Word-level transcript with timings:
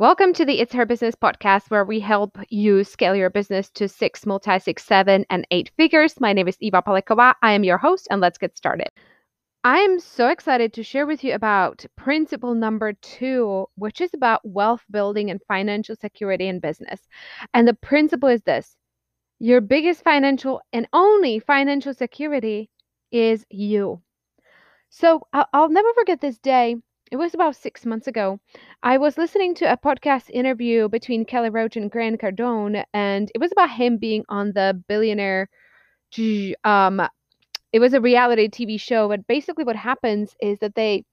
Welcome 0.00 0.32
to 0.34 0.44
the 0.44 0.60
It's 0.60 0.72
Her 0.74 0.86
Business 0.86 1.16
podcast, 1.16 1.72
where 1.72 1.84
we 1.84 1.98
help 1.98 2.38
you 2.50 2.84
scale 2.84 3.16
your 3.16 3.30
business 3.30 3.68
to 3.70 3.88
six, 3.88 4.24
multi 4.24 4.60
six, 4.60 4.84
seven, 4.84 5.26
and 5.28 5.44
eight 5.50 5.72
figures. 5.76 6.20
My 6.20 6.32
name 6.32 6.46
is 6.46 6.56
Eva 6.60 6.82
Palekova. 6.86 7.34
I 7.42 7.50
am 7.50 7.64
your 7.64 7.78
host, 7.78 8.06
and 8.08 8.20
let's 8.20 8.38
get 8.38 8.56
started. 8.56 8.90
I 9.64 9.78
am 9.78 9.98
so 9.98 10.28
excited 10.28 10.72
to 10.74 10.84
share 10.84 11.04
with 11.04 11.24
you 11.24 11.34
about 11.34 11.84
principle 11.96 12.54
number 12.54 12.92
two, 12.92 13.66
which 13.74 14.00
is 14.00 14.14
about 14.14 14.40
wealth 14.44 14.84
building 14.88 15.32
and 15.32 15.40
financial 15.48 15.96
security 15.96 16.46
in 16.46 16.60
business. 16.60 17.00
And 17.52 17.66
the 17.66 17.74
principle 17.74 18.28
is 18.28 18.42
this 18.42 18.76
your 19.40 19.60
biggest 19.60 20.04
financial 20.04 20.60
and 20.72 20.86
only 20.92 21.40
financial 21.40 21.92
security 21.92 22.70
is 23.10 23.44
you. 23.50 24.00
So 24.90 25.26
I'll, 25.32 25.48
I'll 25.52 25.68
never 25.68 25.92
forget 25.94 26.20
this 26.20 26.38
day 26.38 26.76
it 27.10 27.16
was 27.16 27.34
about 27.34 27.56
six 27.56 27.86
months 27.86 28.06
ago. 28.06 28.40
I 28.82 28.98
was 28.98 29.18
listening 29.18 29.54
to 29.56 29.72
a 29.72 29.76
podcast 29.76 30.30
interview 30.30 30.88
between 30.88 31.24
Kelly 31.24 31.50
Roach 31.50 31.76
and 31.76 31.90
Grant 31.90 32.20
Cardone, 32.20 32.84
and 32.92 33.30
it 33.34 33.40
was 33.40 33.52
about 33.52 33.70
him 33.70 33.98
being 33.98 34.24
on 34.28 34.52
the 34.52 34.82
billionaire. 34.88 35.48
Um, 36.64 37.02
it 37.72 37.80
was 37.80 37.94
a 37.94 38.00
reality 38.00 38.48
TV 38.48 38.80
show, 38.80 39.08
but 39.08 39.26
basically, 39.26 39.64
what 39.64 39.76
happens 39.76 40.34
is 40.40 40.58
that 40.60 40.74
they 40.74 41.04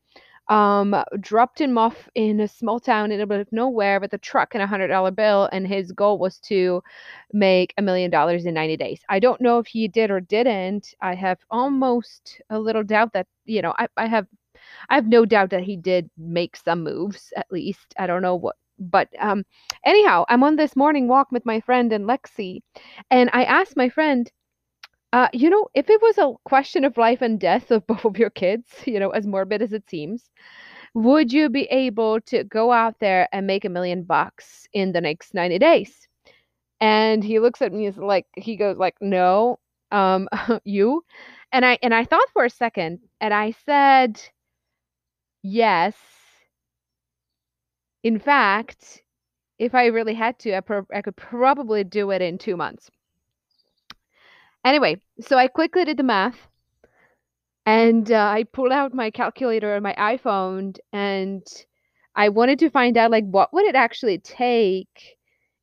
um, 0.48 0.96
dropped 1.20 1.60
him 1.60 1.78
off 1.78 2.08
in 2.16 2.40
a 2.40 2.48
small 2.48 2.80
town 2.80 3.12
in 3.12 3.20
the 3.20 3.26
middle 3.26 3.42
of 3.42 3.52
nowhere 3.52 4.00
with 4.00 4.14
a 4.14 4.18
truck 4.18 4.54
and 4.54 4.62
a 4.64 4.68
hundred 4.68 4.88
dollar 4.90 5.12
bill, 5.12 5.50
and 5.52 5.68
his 5.68 5.92
goal 5.92 6.20
was 6.20 6.40
to 6.42 6.82
make 7.34 7.74
a 7.78 7.82
million 7.82 8.12
dollars 8.12 8.46
in 8.46 8.54
90 8.54 8.78
days. 8.78 9.02
I 9.10 9.20
don't 9.20 9.42
know 9.42 9.60
if 9.60 9.68
he 9.68 9.88
did 9.88 10.12
or 10.12 10.22
didn't. 10.22 10.94
I 11.02 11.16
have 11.16 11.40
almost 11.50 12.42
a 12.50 12.60
little 12.60 12.84
doubt 12.84 13.14
that, 13.14 13.28
you 13.46 13.62
know, 13.62 13.74
I, 13.78 13.88
I 13.98 14.08
have 14.08 14.28
I 14.90 14.96
have 14.96 15.08
no 15.08 15.26
doubt 15.26 15.50
that 15.52 15.64
he 15.64 15.76
did 15.78 16.10
make 16.18 16.56
some 16.56 16.84
moves, 16.84 17.32
at 17.36 17.52
least. 17.52 17.94
I 17.98 18.08
don't 18.08 18.22
know 18.22 18.36
what 18.36 18.56
but 18.80 19.08
um 19.20 19.44
anyhow 19.86 20.26
i'm 20.30 20.44
on 20.44 20.56
this 20.56 20.76
morning 20.76 21.08
walk 21.08 21.32
with 21.32 21.46
my 21.46 21.60
friend 21.62 21.94
and 21.94 22.06
lexi 22.06 22.62
and 23.10 23.30
i 23.34 23.44
asked 23.44 23.76
my 23.78 23.88
friend 23.90 24.32
uh 25.14 25.28
you 25.34 25.50
know 25.50 25.68
if 25.74 25.90
it 25.90 26.02
was 26.02 26.18
a 26.18 26.34
question 26.46 26.84
of 26.84 26.98
life 26.98 27.22
and 27.22 27.40
death 27.40 27.72
of 27.72 27.86
both 27.88 28.06
of 28.06 28.18
your 28.18 28.30
kids 28.30 28.68
you 28.86 29.00
know 29.00 29.10
as 29.12 29.28
morbid 29.28 29.62
as 29.62 29.74
it 29.74 29.90
seems 29.90 30.30
would 30.94 31.32
you 31.32 31.50
be 31.50 31.64
able 31.66 32.20
to 32.22 32.44
go 32.44 32.72
out 32.72 33.00
there 33.00 33.28
and 33.34 33.48
make 33.48 33.66
a 33.66 33.70
million 33.70 34.04
bucks 34.04 34.68
in 34.74 34.92
the 34.92 35.02
next 35.02 35.34
90 35.34 35.60
days 35.60 36.08
and 36.80 37.24
he 37.24 37.40
looks 37.40 37.62
at 37.62 37.74
me 37.74 37.88
as 37.88 37.98
like 37.98 38.26
he 38.36 38.56
goes 38.56 38.78
like 38.78 38.96
no 39.02 39.60
um 39.92 40.28
you 40.64 41.04
and 41.52 41.66
i 41.66 41.78
and 41.82 41.94
i 41.94 42.04
thought 42.04 42.28
for 42.34 42.46
a 42.46 42.50
second 42.50 43.00
and 43.22 43.34
i 43.34 43.52
said 43.66 44.22
Yes. 45.48 45.96
In 48.04 48.20
fact, 48.20 49.04
if 49.60 49.76
I 49.76 49.88
really 49.88 50.14
had 50.14 50.40
to, 50.40 50.56
I, 50.56 50.62
pro- 50.62 50.88
I 50.94 51.02
could 51.02 51.18
probably 51.18 51.84
do 51.84 52.12
it 52.12 52.22
in 52.22 52.38
two 52.38 52.58
months. 52.58 52.92
Anyway, 54.66 55.00
so 55.22 55.38
I 55.38 55.48
quickly 55.48 55.86
did 55.86 55.96
the 55.96 56.04
math 56.04 56.50
and 57.66 58.12
uh, 58.12 58.16
I 58.28 58.44
pulled 58.44 58.72
out 58.72 58.94
my 58.94 59.10
calculator 59.12 59.76
on 59.76 59.84
my 59.84 59.94
iPhone 59.96 60.78
and 60.94 61.46
I 62.16 62.30
wanted 62.30 62.60
to 62.60 62.70
find 62.70 62.98
out 62.98 63.12
like 63.12 63.26
what 63.26 63.54
would 63.54 63.66
it 63.66 63.76
actually 63.76 64.20
take 64.20 65.18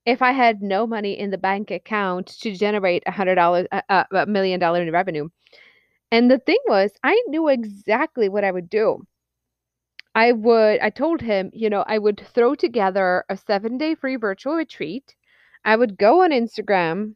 if 0.05 0.21
I 0.21 0.33
had 0.33 0.63
no 0.63 0.87
money 0.87 1.19
in 1.19 1.31
the 1.31 1.39
bank 1.39 1.71
account 1.71 2.27
to 2.41 2.53
generate 2.57 3.05
a 3.07 3.13
hundred 3.13 3.37
dollars, 3.37 3.69
a, 3.73 4.07
a 4.13 4.27
million 4.27 4.59
dollar 4.59 4.83
in 4.83 4.93
revenue. 4.93 5.29
And 6.13 6.31
the 6.31 6.39
thing 6.39 6.59
was, 6.69 6.93
I 7.05 7.23
knew 7.29 7.49
exactly 7.49 8.29
what 8.29 8.45
I 8.45 8.53
would 8.53 8.71
do. 8.71 9.07
I 10.15 10.33
would, 10.33 10.81
I 10.81 10.91
told 10.91 11.21
him, 11.23 11.51
you 11.55 11.71
know, 11.71 11.85
I 11.87 11.99
would 11.99 12.21
throw 12.35 12.55
together 12.55 13.25
a 13.29 13.37
seven 13.37 13.79
day 13.79 13.95
free 13.95 14.17
virtual 14.17 14.55
retreat. 14.55 15.15
I 15.65 15.77
would 15.77 15.97
go 15.97 16.23
on 16.23 16.31
Instagram 16.31 17.15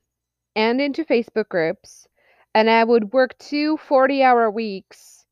and 0.54 0.80
into 0.80 1.04
Facebook 1.04 1.48
groups, 1.48 2.06
and 2.54 2.70
I 2.70 2.84
would 2.84 3.12
work 3.12 3.36
two 3.38 3.76
40 3.76 4.22
hour 4.22 4.50
weeks 4.50 5.26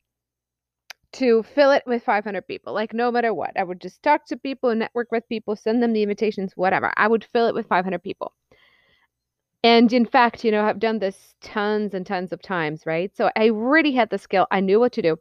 to 1.13 1.43
fill 1.43 1.71
it 1.71 1.83
with 1.87 2.03
500 2.03 2.45
people. 2.47 2.73
Like, 2.73 2.93
no 2.93 3.11
matter 3.11 3.33
what, 3.33 3.57
I 3.57 3.63
would 3.63 3.81
just 3.81 4.03
talk 4.03 4.25
to 4.27 4.37
people, 4.37 4.69
and 4.69 4.79
network 4.79 5.11
with 5.11 5.27
people, 5.29 5.55
send 5.55 5.81
them 5.81 5.93
the 5.93 6.03
invitations, 6.03 6.53
whatever. 6.55 6.91
I 6.97 7.07
would 7.07 7.23
fill 7.23 7.47
it 7.47 7.55
with 7.55 7.67
500 7.67 8.03
people. 8.03 8.33
And 9.63 9.91
in 9.91 10.05
fact, 10.05 10.43
you 10.43 10.51
know, 10.51 10.63
I've 10.65 10.79
done 10.79 10.99
this 10.99 11.33
tons 11.41 11.95
and 11.95 12.05
tons 12.05 12.31
of 12.31 12.41
times, 12.41 12.85
right? 12.85 13.15
So 13.15 13.31
I 13.35 13.45
really 13.45 13.93
had 13.93 14.11
the 14.11 14.19
skill. 14.19 14.45
I 14.51 14.59
knew 14.59 14.79
what 14.79 14.91
to 14.93 15.01
do 15.01 15.17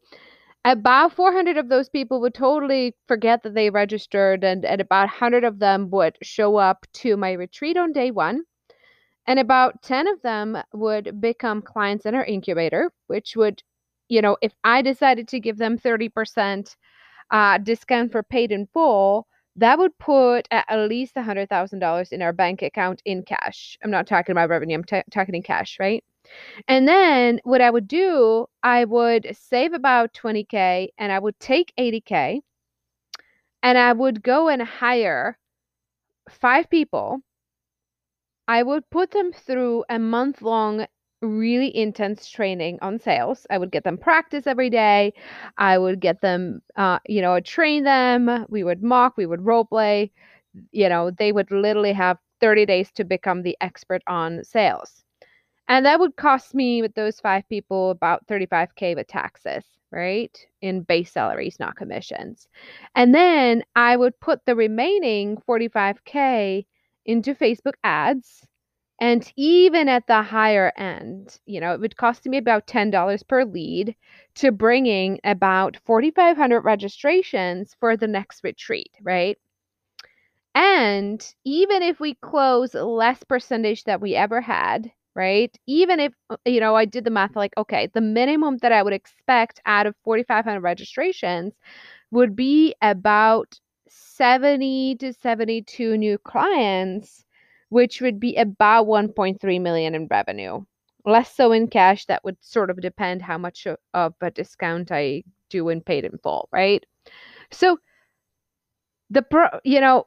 about 0.65 1.13
400 1.13 1.57
of 1.57 1.69
those 1.69 1.89
people 1.89 2.21
would 2.21 2.35
totally 2.35 2.95
forget 3.07 3.43
that 3.43 3.55
they 3.55 3.71
registered 3.71 4.45
and, 4.45 4.65
and 4.65 4.81
about 4.81 5.09
100 5.09 5.45
of 5.45 5.59
them 5.59 5.91
would 5.91 6.17
show 6.23 6.57
up 6.57 6.87
to 6.95 7.17
my 7.17 7.33
retreat 7.33 7.77
on 7.77 7.93
day 7.93 8.11
one. 8.11 8.45
And 9.27 9.39
about 9.39 9.83
10 9.83 10.07
of 10.09 10.21
them 10.23 10.59
would 10.73 11.21
become 11.21 11.63
clients 11.63 12.07
in 12.07 12.15
our 12.15 12.25
incubator 12.25 12.93
which 13.07 13.37
would 13.37 13.63
you 14.09 14.21
know 14.21 14.37
if 14.43 14.53
i 14.65 14.83
decided 14.83 15.29
to 15.29 15.41
give 15.41 15.57
them 15.57 15.79
30% 15.79 16.77
uh, 17.31 17.59
discount 17.59 18.13
for 18.13 18.23
paid 18.23 18.53
in 18.53 18.67
full 18.67 19.27
that 19.57 19.79
would 19.79 19.97
put 19.99 20.47
at 20.51 20.89
least 20.89 21.15
$100000 21.17 22.13
in 22.13 22.23
our 22.23 22.33
bank 22.33 22.61
account 22.63 23.01
in 23.05 23.23
cash. 23.23 23.79
I'm 23.85 23.91
not 23.91 24.07
talking 24.07 24.33
about 24.33 24.51
revenue 24.51 24.75
i'm 24.77 24.85
t- 24.85 25.03
talking 25.11 25.35
in 25.35 25.43
cash 25.43 25.79
right 25.81 26.05
and 26.69 26.89
then 26.89 27.41
what 27.45 27.61
I 27.61 27.71
would 27.71 27.89
do, 27.89 28.47
I 28.63 28.85
would 28.85 29.29
save 29.37 29.73
about 29.73 30.15
20K 30.15 30.93
and 30.99 31.13
I 31.13 31.19
would 31.19 31.39
take 31.41 31.73
80K 31.79 32.43
and 33.63 33.79
I 33.79 33.93
would 33.93 34.23
go 34.23 34.49
and 34.49 34.63
hire 34.63 35.39
five 36.31 36.69
people. 36.71 37.23
I 38.49 38.63
would 38.63 38.89
put 38.91 39.11
them 39.11 39.33
through 39.33 39.85
a 39.91 39.99
month 39.99 40.41
long, 40.43 40.87
really 41.21 41.75
intense 41.77 42.29
training 42.29 42.79
on 42.83 42.99
sales. 42.99 43.47
I 43.51 43.59
would 43.59 43.71
get 43.71 43.85
them 43.85 43.99
practice 43.99 44.47
every 44.47 44.71
day. 44.71 45.13
I 45.59 45.79
would 45.79 46.01
get 46.01 46.21
them, 46.23 46.63
uh, 46.77 46.99
you 47.07 47.21
know, 47.23 47.39
train 47.41 47.85
them. 47.85 48.47
We 48.49 48.65
would 48.65 48.83
mock, 48.83 49.17
we 49.17 49.27
would 49.27 49.45
role 49.45 49.65
play. 49.67 50.13
You 50.73 50.89
know, 50.89 51.11
they 51.11 51.33
would 51.33 51.51
literally 51.51 51.93
have 51.93 52.19
30 52.41 52.67
days 52.67 52.93
to 52.93 53.05
become 53.05 53.43
the 53.43 53.57
expert 53.61 54.03
on 54.07 54.45
sales. 54.45 55.04
And 55.69 55.87
that 55.87 56.01
would 56.01 56.17
cost 56.17 56.55
me 56.55 56.81
with 56.83 56.95
those 56.95 57.21
five 57.21 57.49
people 57.49 57.91
about 57.91 58.27
35K 58.27 58.95
with 58.95 59.07
taxes, 59.09 59.65
right? 59.91 60.37
In 60.63 60.83
base 60.83 61.13
salaries, 61.13 61.59
not 61.61 61.77
commissions. 61.77 62.49
And 62.95 63.15
then 63.15 63.63
I 63.77 63.97
would 63.97 64.19
put 64.21 64.45
the 64.47 64.57
remaining 64.57 65.37
45K 65.47 66.67
into 67.07 67.35
Facebook 67.35 67.75
ads. 67.85 68.47
And 69.01 69.31
even 69.37 69.89
at 69.89 70.07
the 70.07 70.23
higher 70.23 70.73
end, 70.77 71.39
you 71.47 71.61
know, 71.61 71.75
it 71.75 71.81
would 71.81 71.97
cost 71.97 72.27
me 72.27 72.39
about 72.39 72.67
$10 72.67 73.23
per 73.23 73.45
lead 73.45 73.97
to 74.37 74.53
bringing 74.53 75.21
about 75.25 75.77
4,500 75.85 76.61
registrations 76.63 77.75
for 77.81 77.97
the 77.97 78.09
next 78.09 78.45
retreat, 78.45 78.93
right? 79.03 79.39
And 80.57 81.25
even 81.45 81.83
if 81.83 82.01
we 82.01 82.15
close 82.15 82.75
less 82.75 83.23
percentage 83.23 83.85
that 83.85 84.01
we 84.01 84.17
ever 84.17 84.41
had, 84.41 84.93
right? 85.15 85.57
Even 85.67 86.01
if, 86.01 86.13
uh, 86.31 86.37
you 86.45 86.61
know, 86.61 86.75
I 86.75 86.85
did 86.85 87.05
the 87.05 87.11
math 87.11 87.37
like, 87.37 87.53
okay, 87.57 87.89
the 87.95 88.01
minimum 88.01 88.59
that 88.59 88.73
I 88.73 88.83
would 88.83 88.93
expect 88.93 89.61
out 89.67 89.87
of 89.87 89.95
4,500 90.05 90.61
registrations 90.61 91.53
would 92.11 92.37
be 92.37 92.75
about 92.83 93.59
70 93.89 94.97
to 94.97 95.13
72 95.13 95.97
new 95.97 96.19
clients, 96.19 97.25
which 97.71 98.01
would 98.01 98.21
be 98.21 98.37
about 98.37 98.87
1.3 98.87 99.61
million 99.61 99.95
in 99.95 100.07
revenue. 100.11 100.65
Less 101.05 101.35
so 101.35 101.53
in 101.53 101.69
cash, 101.69 102.07
that 102.07 102.25
would 102.25 102.37
sort 102.43 102.71
of 102.71 102.81
depend 102.81 103.23
how 103.23 103.39
much 103.39 103.67
of 103.95 104.15
a 104.21 104.31
discount 104.31 104.91
I 104.91 105.23
do 105.51 105.69
in 105.69 105.81
paid 105.83 106.05
in 106.05 106.19
full, 106.19 106.49
right? 106.53 106.85
So 107.53 107.79
the 109.11 109.23
pro, 109.23 109.49
you 109.65 109.81
know, 109.81 110.07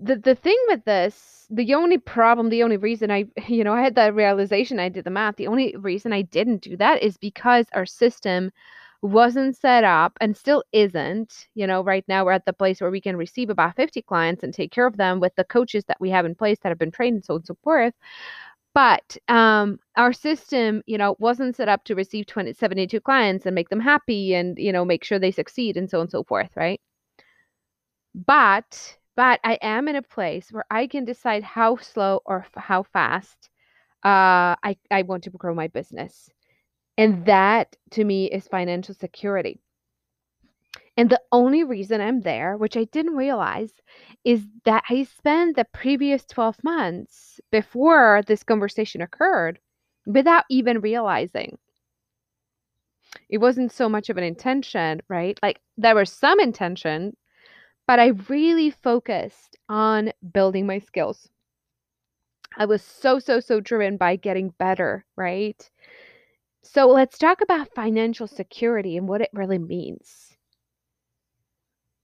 the 0.00 0.16
the 0.16 0.34
thing 0.34 0.58
with 0.68 0.84
this, 0.84 1.46
the 1.50 1.74
only 1.74 1.98
problem, 1.98 2.48
the 2.48 2.62
only 2.62 2.76
reason 2.76 3.10
I, 3.10 3.26
you 3.48 3.64
know, 3.64 3.72
I 3.74 3.82
had 3.82 3.94
that 3.96 4.14
realization, 4.14 4.78
I 4.78 4.88
did 4.88 5.04
the 5.04 5.10
math. 5.10 5.36
The 5.36 5.46
only 5.48 5.74
reason 5.76 6.12
I 6.12 6.22
didn't 6.22 6.62
do 6.62 6.76
that 6.76 7.02
is 7.02 7.16
because 7.16 7.66
our 7.72 7.86
system 7.86 8.50
wasn't 9.02 9.56
set 9.56 9.82
up 9.84 10.18
and 10.20 10.36
still 10.36 10.62
isn't. 10.72 11.48
You 11.54 11.66
know, 11.66 11.82
right 11.82 12.04
now 12.08 12.24
we're 12.24 12.32
at 12.32 12.44
the 12.46 12.52
place 12.52 12.80
where 12.80 12.90
we 12.90 13.00
can 13.00 13.16
receive 13.16 13.50
about 13.50 13.76
50 13.76 14.02
clients 14.02 14.42
and 14.42 14.52
take 14.52 14.72
care 14.72 14.86
of 14.86 14.96
them 14.98 15.20
with 15.20 15.34
the 15.36 15.44
coaches 15.44 15.84
that 15.86 16.00
we 16.00 16.10
have 16.10 16.26
in 16.26 16.34
place 16.34 16.58
that 16.62 16.68
have 16.70 16.78
been 16.78 16.90
trained 16.92 17.16
and 17.16 17.24
so 17.24 17.34
on 17.34 17.38
and 17.38 17.46
so 17.46 17.56
forth. 17.64 17.94
But 18.74 19.16
um, 19.28 19.80
our 19.96 20.12
system, 20.12 20.82
you 20.86 20.98
know, 20.98 21.16
wasn't 21.18 21.56
set 21.56 21.68
up 21.68 21.84
to 21.84 21.94
receive 21.96 22.26
20, 22.26 22.52
72 22.54 23.00
clients 23.00 23.46
and 23.46 23.54
make 23.54 23.68
them 23.70 23.80
happy 23.80 24.34
and, 24.34 24.58
you 24.58 24.72
know, 24.72 24.84
make 24.84 25.04
sure 25.04 25.18
they 25.18 25.32
succeed 25.32 25.76
and 25.76 25.90
so 25.90 25.98
on 25.98 26.02
and 26.02 26.10
so 26.10 26.22
forth, 26.24 26.50
right? 26.56 26.80
But 28.14 28.99
but 29.20 29.38
I 29.44 29.58
am 29.60 29.86
in 29.86 29.96
a 29.96 30.02
place 30.16 30.50
where 30.50 30.64
I 30.70 30.86
can 30.86 31.04
decide 31.04 31.42
how 31.42 31.76
slow 31.76 32.22
or 32.24 32.38
f- 32.38 32.64
how 32.64 32.84
fast 32.84 33.50
uh, 34.02 34.56
I, 34.64 34.78
I 34.90 35.02
want 35.02 35.24
to 35.24 35.30
grow 35.30 35.54
my 35.54 35.68
business. 35.68 36.30
And 36.96 37.26
that 37.26 37.76
to 37.90 38.02
me 38.02 38.30
is 38.30 38.48
financial 38.48 38.94
security. 38.94 39.60
And 40.96 41.10
the 41.10 41.20
only 41.32 41.64
reason 41.64 42.00
I'm 42.00 42.22
there, 42.22 42.56
which 42.56 42.78
I 42.78 42.84
didn't 42.84 43.14
realize, 43.14 43.74
is 44.24 44.46
that 44.64 44.84
I 44.88 45.02
spent 45.02 45.54
the 45.54 45.66
previous 45.74 46.24
12 46.24 46.56
months 46.64 47.38
before 47.52 48.22
this 48.26 48.42
conversation 48.42 49.02
occurred 49.02 49.58
without 50.06 50.44
even 50.48 50.80
realizing. 50.80 51.58
It 53.28 53.36
wasn't 53.36 53.70
so 53.70 53.86
much 53.86 54.08
of 54.08 54.16
an 54.16 54.24
intention, 54.24 55.02
right? 55.10 55.38
Like 55.42 55.60
there 55.76 55.94
was 55.94 56.10
some 56.10 56.40
intention, 56.40 57.18
but 57.90 57.98
I 57.98 58.12
really 58.28 58.70
focused 58.70 59.56
on 59.68 60.12
building 60.32 60.64
my 60.64 60.78
skills. 60.78 61.28
I 62.56 62.64
was 62.64 62.82
so, 62.82 63.18
so, 63.18 63.40
so 63.40 63.58
driven 63.58 63.96
by 63.96 64.14
getting 64.14 64.50
better, 64.60 65.04
right? 65.16 65.68
So 66.62 66.86
let's 66.86 67.18
talk 67.18 67.40
about 67.40 67.74
financial 67.74 68.28
security 68.28 68.96
and 68.96 69.08
what 69.08 69.22
it 69.22 69.30
really 69.32 69.58
means. 69.58 70.36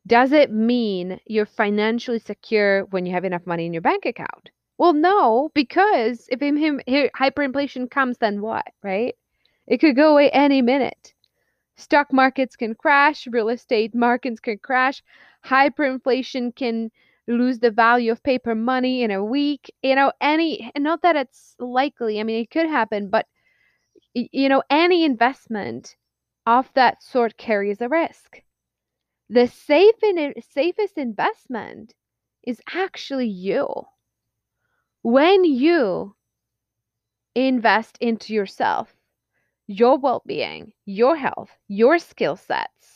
Does 0.09 0.33
it 0.33 0.51
mean 0.51 1.21
you're 1.25 1.47
financially 1.47 2.19
secure 2.19 2.87
when 2.87 3.07
you 3.07 3.13
have 3.13 3.25
enough 3.25 3.47
money 3.47 3.65
in 3.65 3.73
your 3.73 3.81
bank 3.81 4.07
account? 4.07 4.51
Well, 4.79 4.93
no, 4.93 5.53
because 5.55 6.29
if 6.33 6.41
hyperinflation 6.41 7.93
comes, 7.93 8.19
then 8.19 8.41
what, 8.41 8.67
right? 8.83 9.15
It 9.69 9.79
could 9.79 9.95
go 9.95 10.15
away 10.15 10.31
any 10.31 10.63
minute. 10.63 11.15
Stock 11.79 12.11
markets 12.11 12.57
can 12.57 12.75
crash, 12.75 13.27
real 13.27 13.51
estate 13.51 13.95
markets 13.95 14.41
can 14.41 14.57
crash, 14.59 15.03
hyperinflation 15.47 16.55
can 16.55 16.91
lose 17.29 17.59
the 17.59 17.71
value 17.71 18.13
of 18.13 18.23
paper 18.23 18.55
money 18.55 19.03
in 19.03 19.11
a 19.11 19.25
week. 19.25 19.73
You 19.83 19.95
know, 19.95 20.13
any, 20.21 20.71
not 20.77 21.03
that 21.03 21.17
it's 21.17 21.57
likely, 21.59 22.21
I 22.21 22.23
mean, 22.25 22.43
it 22.43 22.51
could 22.51 22.67
happen, 22.67 23.09
but, 23.11 23.27
you 24.15 24.49
know, 24.49 24.63
any 24.71 25.05
investment 25.05 25.97
of 26.47 26.71
that 26.75 27.03
sort 27.03 27.37
carries 27.37 27.81
a 27.81 27.89
risk. 27.89 28.43
The 29.29 29.49
safe 29.49 30.03
in, 30.03 30.35
safest 30.51 30.99
investment 30.99 31.95
is 32.45 32.61
actually 32.73 33.29
you. 33.29 33.67
When 35.03 35.45
you 35.45 36.15
invest 37.35 37.99
into 38.01 38.35
yourself, 38.35 38.95
your 39.67 39.99
well 39.99 40.23
being, 40.27 40.73
your 40.85 41.17
health, 41.17 41.51
your 41.69 41.99
skill 41.99 42.37
sets 42.37 42.96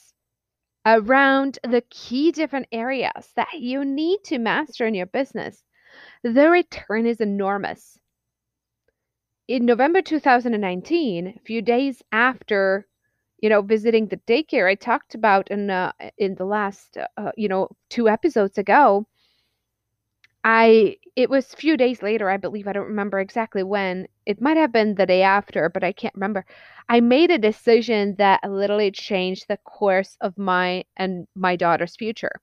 around 0.86 1.58
the 1.62 1.82
key 1.90 2.32
different 2.32 2.66
areas 2.72 3.32
that 3.36 3.54
you 3.60 3.84
need 3.84 4.24
to 4.24 4.38
master 4.38 4.86
in 4.86 4.94
your 4.94 5.06
business, 5.06 5.64
the 6.22 6.50
return 6.50 7.06
is 7.06 7.20
enormous. 7.20 7.98
In 9.48 9.66
November 9.66 10.00
2019, 10.00 11.26
a 11.26 11.40
few 11.40 11.60
days 11.60 12.02
after 12.10 12.86
you 13.40 13.50
know 13.50 13.60
visiting 13.62 14.06
the 14.06 14.16
daycare 14.18 14.66
i 14.70 14.74
talked 14.74 15.14
about 15.14 15.50
in 15.50 15.68
uh, 15.70 15.92
in 16.16 16.36
the 16.36 16.44
last 16.46 16.96
uh, 17.18 17.32
you 17.36 17.48
know 17.48 17.68
two 17.90 18.08
episodes 18.08 18.56
ago 18.58 19.06
I 20.44 20.96
it 21.16 21.28
was 21.30 21.52
a 21.52 21.56
few 21.56 21.76
days 21.76 22.02
later, 22.02 22.30
I 22.30 22.36
believe, 22.38 22.66
I 22.66 22.72
don't 22.72 22.86
remember 22.86 23.20
exactly 23.20 23.62
when. 23.62 24.06
It 24.26 24.40
might 24.40 24.56
have 24.56 24.72
been 24.72 24.94
the 24.94 25.06
day 25.06 25.22
after, 25.22 25.68
but 25.68 25.84
I 25.84 25.92
can't 25.92 26.14
remember. 26.14 26.46
I 26.88 27.00
made 27.00 27.30
a 27.30 27.38
decision 27.38 28.14
that 28.16 28.40
literally 28.48 28.90
changed 28.90 29.48
the 29.48 29.58
course 29.58 30.16
of 30.20 30.38
my 30.38 30.84
and 30.96 31.26
my 31.34 31.56
daughter's 31.56 31.96
future. 31.96 32.40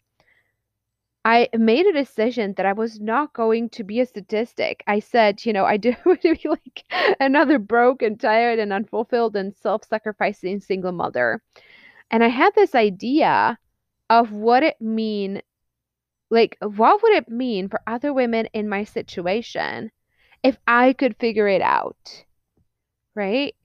I 1.25 1.49
made 1.57 1.85
a 1.85 1.93
decision 1.93 2.53
that 2.55 2.65
I 2.65 2.73
was 2.73 2.99
not 3.01 3.33
going 3.33 3.69
to 3.71 3.83
be 3.83 3.99
a 3.99 4.05
statistic. 4.05 4.83
I 4.87 4.99
said, 4.99 5.45
you 5.45 5.51
know, 5.53 5.65
I 5.65 5.77
do 5.77 5.93
want 6.05 6.21
to 6.21 6.35
be 6.35 6.49
like 6.49 6.83
another 7.19 7.59
broke 7.59 8.01
and 8.01 8.19
tired, 8.19 8.59
and 8.59 8.71
unfulfilled 8.73 9.35
and 9.35 9.55
self-sacrificing 9.55 10.61
single 10.61 10.93
mother. 10.93 11.41
And 12.11 12.23
I 12.23 12.29
had 12.29 12.55
this 12.55 12.75
idea 12.75 13.57
of 14.09 14.31
what 14.31 14.63
it 14.63 14.79
mean 14.81 15.41
like, 16.29 16.57
what 16.61 17.01
would 17.01 17.13
it 17.13 17.29
mean 17.29 17.69
for 17.69 17.81
other 17.87 18.13
women 18.13 18.47
in 18.53 18.69
my 18.69 18.83
situation 18.83 19.91
if 20.43 20.57
I 20.67 20.93
could 20.93 21.15
figure 21.17 21.47
it 21.47 21.61
out? 21.61 22.25
Right? 23.15 23.55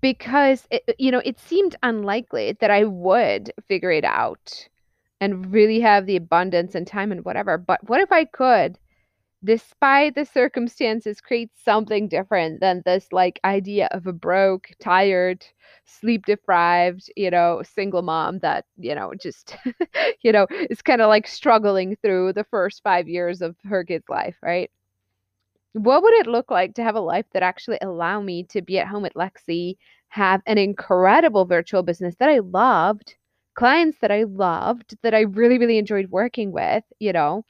Because, 0.00 0.66
it, 0.70 0.82
you 0.98 1.10
know, 1.10 1.22
it 1.24 1.38
seemed 1.38 1.76
unlikely 1.82 2.56
that 2.60 2.70
I 2.70 2.84
would 2.84 3.52
figure 3.68 3.90
it 3.92 4.04
out 4.04 4.68
and 5.20 5.52
really 5.52 5.80
have 5.80 6.06
the 6.06 6.16
abundance 6.16 6.74
and 6.74 6.86
time 6.86 7.12
and 7.12 7.24
whatever. 7.24 7.58
But 7.58 7.88
what 7.88 8.00
if 8.00 8.10
I 8.10 8.24
could? 8.24 8.78
Despite 9.44 10.14
the 10.14 10.24
circumstances, 10.24 11.20
create 11.20 11.50
something 11.64 12.08
different 12.08 12.60
than 12.60 12.82
this 12.84 13.08
like 13.12 13.40
idea 13.44 13.88
of 13.92 14.06
a 14.06 14.12
broke, 14.12 14.68
tired, 14.80 15.44
sleep 15.86 16.26
deprived, 16.26 17.10
you 17.16 17.30
know, 17.30 17.62
single 17.62 18.02
mom 18.02 18.38
that, 18.40 18.64
you 18.76 18.94
know, 18.94 19.12
just, 19.20 19.56
you 20.22 20.32
know, 20.32 20.46
is 20.70 20.82
kind 20.82 21.00
of 21.00 21.08
like 21.08 21.26
struggling 21.26 21.96
through 21.96 22.32
the 22.34 22.44
first 22.44 22.82
five 22.82 23.08
years 23.08 23.40
of 23.42 23.56
her 23.64 23.84
kid's 23.84 24.08
life, 24.08 24.36
right? 24.42 24.70
What 25.72 26.02
would 26.02 26.14
it 26.14 26.26
look 26.26 26.50
like 26.50 26.74
to 26.74 26.82
have 26.82 26.96
a 26.96 27.00
life 27.00 27.26
that 27.32 27.42
actually 27.42 27.78
allow 27.80 28.20
me 28.20 28.44
to 28.44 28.60
be 28.62 28.78
at 28.78 28.88
home 28.88 29.02
with 29.02 29.14
Lexi, 29.14 29.76
have 30.08 30.42
an 30.46 30.58
incredible 30.58 31.44
virtual 31.44 31.82
business 31.82 32.14
that 32.18 32.28
I 32.28 32.40
loved, 32.40 33.14
clients 33.54 33.98
that 34.00 34.10
I 34.10 34.24
loved, 34.24 34.96
that 35.02 35.14
I 35.14 35.20
really, 35.20 35.58
really 35.58 35.78
enjoyed 35.78 36.10
working 36.10 36.50
with, 36.52 36.84
you 36.98 37.12
know, 37.12 37.44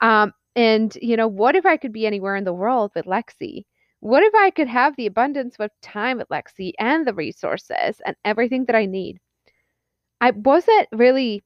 um, 0.00 0.32
and, 0.56 0.96
you 1.02 1.16
know, 1.16 1.28
what 1.28 1.56
if 1.56 1.66
I 1.66 1.76
could 1.78 1.92
be 1.92 2.06
anywhere 2.06 2.36
in 2.36 2.44
the 2.44 2.54
world 2.54 2.92
with 2.96 3.06
Lexi? 3.06 3.64
What 4.00 4.24
if 4.24 4.34
I 4.34 4.50
could 4.50 4.68
have 4.68 4.96
the 4.96 5.06
abundance 5.06 5.56
of 5.60 5.70
time 5.82 6.18
with 6.18 6.28
Lexi 6.30 6.72
and 6.78 7.06
the 7.06 7.14
resources 7.14 8.00
and 8.06 8.16
everything 8.24 8.66
that 8.66 8.76
I 8.76 8.86
need? 8.86 9.20
I 10.20 10.30
wasn't 10.32 10.88
really 10.92 11.42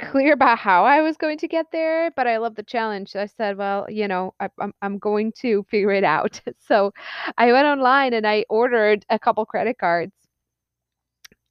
clear 0.00 0.32
about 0.32 0.58
how 0.58 0.84
I 0.84 1.02
was 1.02 1.16
going 1.16 1.38
to 1.38 1.48
get 1.48 1.66
there, 1.72 2.10
but 2.12 2.26
I 2.26 2.38
love 2.38 2.54
the 2.54 2.62
challenge. 2.62 3.16
I 3.16 3.26
said, 3.26 3.56
well, 3.58 3.86
you 3.90 4.08
know, 4.08 4.34
I, 4.40 4.48
I'm, 4.60 4.72
I'm 4.82 4.98
going 4.98 5.32
to 5.40 5.64
figure 5.70 5.92
it 5.92 6.04
out. 6.04 6.40
So 6.60 6.92
I 7.38 7.52
went 7.52 7.66
online 7.66 8.12
and 8.14 8.26
I 8.26 8.44
ordered 8.50 9.04
a 9.10 9.18
couple 9.18 9.46
credit 9.46 9.78
cards. 9.78 10.12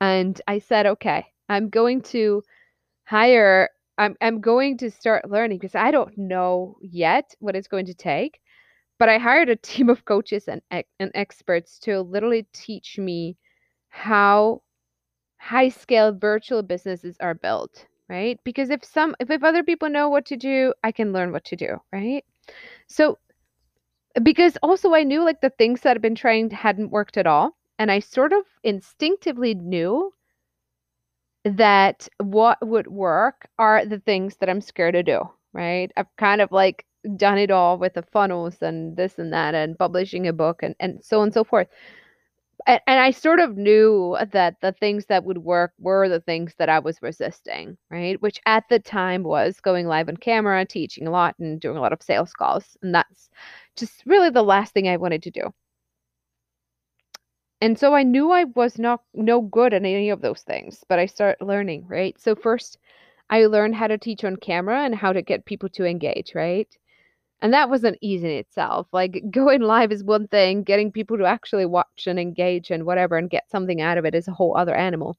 And 0.02 0.40
I 0.48 0.60
said, 0.60 0.86
okay, 0.88 1.26
I'm 1.50 1.70
going 1.70 2.02
to 2.14 2.44
hire 3.06 3.70
I'm 3.98 4.16
I'm 4.22 4.42
going 4.42 4.78
to 4.80 4.92
start 4.92 5.30
learning 5.30 5.60
because 5.60 5.76
I 5.76 5.92
don't 5.92 6.18
know 6.18 6.78
yet 6.82 7.34
what 7.40 7.56
it's 7.56 7.68
going 7.68 7.86
to 7.88 7.94
take. 7.94 8.40
But 9.00 9.10
I 9.10 9.18
hired 9.18 9.50
a 9.50 9.56
team 9.70 9.90
of 9.90 10.06
coaches 10.06 10.48
and 10.48 10.62
and 10.72 11.12
experts 11.14 11.80
to 11.80 12.02
literally 12.02 12.48
teach 12.54 12.98
me 12.98 13.38
how 13.90 14.62
high 15.40 15.70
scale 15.70 16.12
virtual 16.14 16.64
businesses 16.64 17.18
are 17.20 17.34
built, 17.34 17.86
right? 18.10 18.40
Because 18.44 18.70
if 18.70 18.84
some 18.84 19.16
if, 19.20 19.30
if 19.30 19.44
other 19.44 19.64
people 19.64 19.90
know 19.90 20.10
what 20.10 20.26
to 20.28 20.38
do, 20.38 20.74
I 20.84 20.92
can 20.92 21.14
learn 21.14 21.32
what 21.32 21.46
to 21.46 21.56
do, 21.56 21.78
right? 21.92 22.24
So 22.88 23.18
because 24.24 24.58
also 24.64 24.94
I 24.94 25.04
knew 25.04 25.24
like 25.24 25.42
the 25.42 25.52
things 25.52 25.82
that 25.82 25.96
I've 25.96 26.02
been 26.02 26.16
trying 26.16 26.50
hadn't 26.50 26.92
worked 26.92 27.18
at 27.18 27.28
all. 27.28 27.56
And 27.80 27.92
I 27.92 28.00
sort 28.00 28.34
of 28.34 28.44
instinctively 28.64 29.54
knew 29.54 30.12
that 31.56 32.08
what 32.20 32.58
would 32.66 32.88
work 32.88 33.48
are 33.60 33.86
the 33.86 34.00
things 34.00 34.38
that 34.38 34.50
I'm 34.50 34.62
scared 34.62 34.94
to 34.96 35.04
do, 35.04 35.22
right? 35.54 35.92
I've 35.98 36.14
kind 36.18 36.42
of 36.42 36.52
like 36.52 36.86
done 37.16 37.38
it 37.38 37.52
all 37.52 37.78
with 37.78 37.94
the 37.94 38.04
funnels 38.04 38.62
and 38.62 38.98
this 38.98 39.18
and 39.20 39.32
that 39.34 39.56
and 39.56 39.78
publishing 39.78 40.28
a 40.28 40.34
book 40.34 40.62
and, 40.64 40.76
and 40.80 41.04
so 41.04 41.20
on 41.20 41.26
and 41.26 41.34
so 41.34 41.44
forth. 41.44 41.68
And, 42.66 42.82
and 42.88 43.00
I 43.00 43.12
sort 43.12 43.40
of 43.40 43.58
knew 43.58 44.18
that 44.32 44.58
the 44.62 44.74
things 44.74 45.06
that 45.08 45.24
would 45.24 45.40
work 45.40 45.74
were 45.80 46.10
the 46.10 46.20
things 46.20 46.54
that 46.58 46.70
I 46.70 46.80
was 46.80 47.02
resisting, 47.02 47.78
right? 47.90 48.22
Which 48.22 48.40
at 48.46 48.66
the 48.70 48.80
time 48.80 49.24
was 49.24 49.60
going 49.62 49.88
live 49.88 50.10
on 50.10 50.18
camera, 50.18 50.66
teaching 50.66 51.08
a 51.08 51.12
lot, 51.12 51.36
and 51.40 51.60
doing 51.62 51.78
a 51.78 51.82
lot 51.82 51.94
of 51.94 52.04
sales 52.04 52.34
calls. 52.34 52.78
And 52.82 52.94
that's 52.94 53.30
just 53.78 54.04
really 54.06 54.30
the 54.30 54.44
last 54.44 54.74
thing 54.74 54.88
I 54.88 54.98
wanted 54.98 55.24
to 55.24 55.32
do. 55.32 55.54
And 57.62 57.78
so 57.78 57.96
I 57.96 58.04
knew 58.04 58.32
I 58.32 58.44
was 58.44 58.78
not 58.78 59.02
no 59.14 59.42
good 59.42 59.74
at 59.74 59.82
any 59.82 60.10
of 60.10 60.22
those 60.22 60.44
things, 60.44 60.84
but 60.88 61.00
I 61.00 61.08
started 61.08 61.44
learning, 61.44 61.88
right? 61.88 62.20
So 62.20 62.36
first 62.36 62.78
I 63.30 63.46
learned 63.46 63.76
how 63.76 63.88
to 63.88 63.98
teach 63.98 64.24
on 64.24 64.38
camera 64.38 64.84
and 64.84 64.94
how 64.96 65.12
to 65.12 65.22
get 65.22 65.46
people 65.46 65.70
to 65.70 65.86
engage, 65.86 66.36
right? 66.36 66.68
And 67.42 67.54
that 67.54 67.70
wasn't 67.70 67.98
easy 68.02 68.28
in 68.28 68.38
itself. 68.38 68.88
Like 68.92 69.24
going 69.32 69.62
live 69.62 69.92
is 69.92 70.04
one 70.04 70.28
thing, 70.28 70.64
getting 70.64 70.92
people 70.92 71.18
to 71.18 71.26
actually 71.26 71.66
watch 71.66 72.06
and 72.08 72.20
engage 72.20 72.72
and 72.72 72.86
whatever 72.86 73.18
and 73.18 73.30
get 73.30 73.50
something 73.50 73.82
out 73.82 73.98
of 73.98 74.06
it 74.06 74.16
is 74.16 74.28
a 74.28 74.34
whole 74.34 74.56
other 74.56 74.76
animal. 74.76 75.18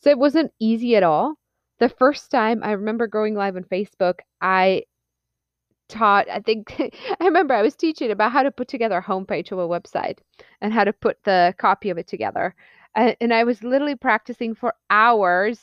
So 0.00 0.10
it 0.10 0.18
wasn't 0.18 0.52
easy 0.58 0.96
at 0.96 1.02
all. 1.02 1.34
The 1.78 1.88
first 1.88 2.30
time 2.30 2.62
I 2.62 2.72
remember 2.72 3.06
going 3.06 3.34
live 3.34 3.56
on 3.56 3.64
Facebook, 3.64 4.20
I 4.40 4.84
taught 5.92 6.28
i 6.30 6.40
think 6.40 6.74
i 7.20 7.24
remember 7.24 7.54
i 7.54 7.62
was 7.62 7.76
teaching 7.76 8.10
about 8.10 8.32
how 8.32 8.42
to 8.42 8.50
put 8.50 8.68
together 8.68 8.98
a 8.98 9.02
homepage 9.02 9.52
of 9.52 9.58
a 9.58 9.68
website 9.68 10.18
and 10.60 10.72
how 10.72 10.84
to 10.84 10.92
put 10.92 11.22
the 11.24 11.54
copy 11.58 11.90
of 11.90 11.98
it 11.98 12.06
together. 12.08 12.54
And, 12.94 13.16
and 13.20 13.34
i 13.34 13.44
was 13.44 13.62
literally 13.62 13.96
practicing 13.96 14.54
for 14.54 14.74
hours. 14.90 15.60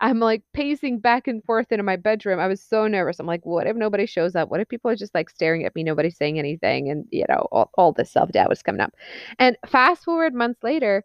I'm 0.00 0.20
like 0.20 0.42
pacing 0.52 1.00
back 1.00 1.26
and 1.26 1.42
forth 1.44 1.72
into 1.72 1.82
my 1.82 1.96
bedroom. 1.96 2.38
I 2.38 2.48
was 2.48 2.60
so 2.62 2.86
nervous. 2.86 3.18
I'm 3.18 3.26
like 3.26 3.46
what 3.46 3.66
if 3.66 3.76
nobody 3.76 4.06
shows 4.06 4.36
up? 4.36 4.50
What 4.50 4.60
if 4.60 4.68
people 4.68 4.90
are 4.90 4.96
just 4.96 5.14
like 5.14 5.30
staring 5.30 5.64
at 5.64 5.74
me 5.74 5.82
nobody's 5.84 6.16
saying 6.18 6.38
anything? 6.38 6.90
And 6.90 7.06
you 7.10 7.24
know 7.28 7.48
all, 7.52 7.70
all 7.78 7.92
this 7.92 8.10
self-doubt 8.10 8.48
was 8.50 8.62
coming 8.62 8.80
up. 8.82 8.94
And 9.38 9.56
fast 9.66 10.04
forward 10.04 10.34
months 10.34 10.62
later 10.62 11.04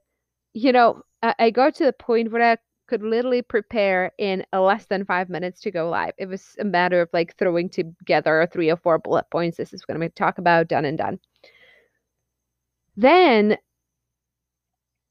you 0.53 0.71
know 0.71 1.01
I, 1.23 1.35
I 1.39 1.49
got 1.51 1.75
to 1.75 1.85
the 1.85 1.93
point 1.93 2.31
where 2.31 2.41
i 2.53 2.57
could 2.91 3.03
literally 3.03 3.41
prepare 3.41 4.11
in 4.17 4.45
less 4.51 4.85
than 4.87 5.05
five 5.05 5.29
minutes 5.29 5.61
to 5.61 5.71
go 5.71 5.89
live. 5.89 6.11
It 6.17 6.25
was 6.25 6.57
a 6.59 6.65
matter 6.65 6.99
of 6.99 7.07
like 7.13 7.37
throwing 7.37 7.69
together 7.69 8.45
three 8.51 8.69
or 8.69 8.75
four 8.75 8.99
bullet 8.99 9.29
points. 9.31 9.55
This 9.55 9.73
is 9.73 9.85
going 9.85 10.01
to 10.01 10.09
talk 10.09 10.39
about, 10.39 10.67
done 10.67 10.83
and 10.83 10.97
done. 10.97 11.17
Then 12.97 13.57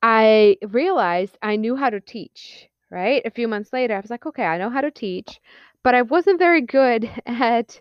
I 0.02 0.58
realized 0.68 1.38
I 1.40 1.56
knew 1.56 1.74
how 1.74 1.88
to 1.88 2.00
teach, 2.00 2.68
right? 2.90 3.22
A 3.24 3.30
few 3.30 3.48
months 3.48 3.72
later, 3.72 3.96
I 3.96 4.00
was 4.00 4.10
like, 4.10 4.26
okay, 4.26 4.44
I 4.44 4.58
know 4.58 4.68
how 4.68 4.82
to 4.82 4.90
teach, 4.90 5.40
but 5.82 5.94
I 5.94 6.02
wasn't 6.02 6.38
very 6.38 6.60
good 6.60 7.10
at 7.24 7.80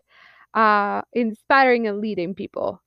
uh, 0.53 1.01
inspiring 1.11 1.87
and 1.87 1.99
leading 1.99 2.35
people. 2.35 2.81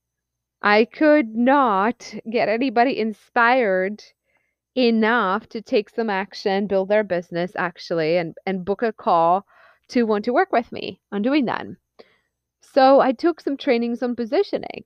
I 0.63 0.85
could 0.85 1.35
not 1.35 2.11
get 2.27 2.49
anybody 2.49 2.97
inspired 2.97 4.03
enough 4.75 5.47
to 5.49 5.61
take 5.61 5.89
some 5.89 6.09
action, 6.09 6.67
build 6.67 6.89
their 6.89 7.03
business 7.03 7.53
actually, 7.55 8.17
and, 8.17 8.35
and 8.45 8.65
book 8.65 8.81
a 8.81 8.93
call 8.93 9.45
to 9.89 10.03
want 10.03 10.25
to 10.25 10.33
work 10.33 10.51
with 10.51 10.71
me 10.71 11.01
on 11.11 11.21
doing 11.21 11.45
that. 11.45 11.65
So 12.61 12.99
I 12.99 13.11
took 13.11 13.39
some 13.39 13.57
trainings 13.57 14.01
on 14.01 14.15
positioning. 14.15 14.85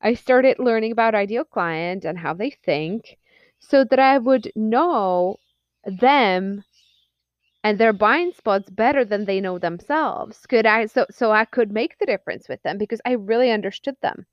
I 0.00 0.14
started 0.14 0.58
learning 0.58 0.92
about 0.92 1.14
ideal 1.14 1.44
client 1.44 2.04
and 2.04 2.18
how 2.18 2.34
they 2.34 2.50
think 2.50 3.18
so 3.58 3.84
that 3.84 3.98
I 3.98 4.18
would 4.18 4.52
know 4.54 5.38
them 5.84 6.64
and 7.64 7.78
their 7.78 7.92
blind 7.92 8.36
spots 8.36 8.70
better 8.70 9.04
than 9.04 9.24
they 9.24 9.40
know 9.40 9.58
themselves. 9.58 10.46
Could 10.46 10.66
I 10.66 10.86
so 10.86 11.06
so 11.10 11.32
I 11.32 11.44
could 11.46 11.72
make 11.72 11.98
the 11.98 12.06
difference 12.06 12.48
with 12.48 12.62
them 12.62 12.78
because 12.78 13.00
I 13.04 13.12
really 13.12 13.50
understood 13.50 13.96
them. 14.02 14.26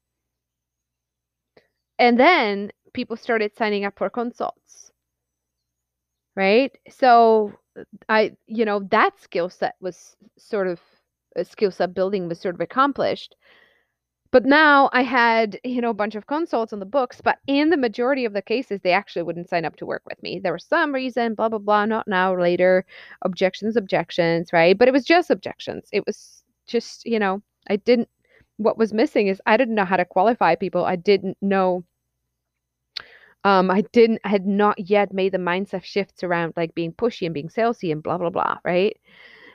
And 1.98 2.20
then 2.20 2.72
people 2.94 3.16
started 3.18 3.56
signing 3.56 3.86
up 3.86 3.98
for 3.98 4.10
consults. 4.10 4.92
Right? 6.36 6.78
So 6.90 7.54
I 8.10 8.36
you 8.48 8.66
know 8.66 8.80
that 8.92 9.20
skill 9.20 9.50
set 9.50 9.76
was 9.82 10.16
sort 10.38 10.68
of 10.68 10.80
a 11.36 11.46
skill 11.46 11.72
set 11.72 11.94
building 11.94 12.28
was 12.28 12.40
sort 12.40 12.56
of 12.56 12.62
accomplished 12.62 13.36
but 14.32 14.46
now 14.46 14.90
I 14.94 15.04
had, 15.04 15.60
you 15.66 15.82
know, 15.82 15.90
a 15.90 15.94
bunch 15.94 16.16
of 16.16 16.26
consults 16.26 16.72
on 16.72 16.80
the 16.80 16.86
books, 16.86 17.20
but 17.22 17.40
in 17.48 17.70
the 17.70 17.78
majority 17.78 18.24
of 18.24 18.32
the 18.32 18.42
cases, 18.42 18.80
they 18.82 18.94
actually 18.94 19.24
wouldn't 19.24 19.50
sign 19.50 19.66
up 19.66 19.76
to 19.78 19.86
work 19.86 20.04
with 20.06 20.22
me. 20.24 20.40
There 20.40 20.54
was 20.54 20.64
some 20.64 20.94
reason, 20.94 21.36
blah, 21.36 21.50
blah, 21.50 21.60
blah, 21.60 21.86
not 21.86 22.08
now, 22.08 22.34
later, 22.40 22.86
objections, 23.24 23.76
objections, 23.76 24.54
right? 24.54 24.78
But 24.78 24.88
it 24.88 24.94
was 24.94 25.04
just 25.04 25.30
objections. 25.30 25.90
It 25.92 26.06
was 26.06 26.44
just, 26.66 27.06
you 27.06 27.20
know, 27.20 27.42
I 27.70 27.76
didn't, 27.76 28.08
what 28.56 28.78
was 28.78 28.94
missing 28.94 29.28
is 29.28 29.42
I 29.46 29.58
didn't 29.58 29.76
know 29.76 29.86
how 29.86 29.98
to 29.98 30.06
qualify 30.06 30.56
people. 30.56 30.86
I 30.86 30.96
didn't 30.96 31.38
know, 31.42 31.84
um, 33.44 33.72
I 33.72 33.82
didn't, 33.92 34.22
I 34.24 34.30
had 34.30 34.46
not 34.46 34.90
yet 34.90 35.14
made 35.14 35.34
the 35.34 35.38
mindset 35.38 35.84
shifts 35.84 36.24
around 36.24 36.54
like 36.56 36.76
being 36.76 36.94
pushy 36.94 37.26
and 37.26 37.34
being 37.34 37.50
salesy 37.50 37.92
and 37.92 38.04
blah, 38.04 38.18
blah, 38.18 38.30
blah, 38.30 38.58
right? 38.64 38.96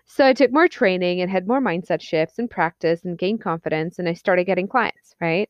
So 0.07 0.25
I 0.25 0.33
took 0.33 0.52
more 0.52 0.69
training 0.69 1.21
and 1.21 1.31
had 1.31 1.49
more 1.49 1.61
mindset 1.61 2.00
shifts 2.00 2.38
and 2.38 2.50
practice 2.50 3.05
and 3.05 3.19
gained 3.19 3.40
confidence 3.40 3.99
and 3.99 4.09
I 4.09 4.14
started 4.14 4.45
getting 4.45 4.69
clients, 4.69 5.14
right? 5.21 5.49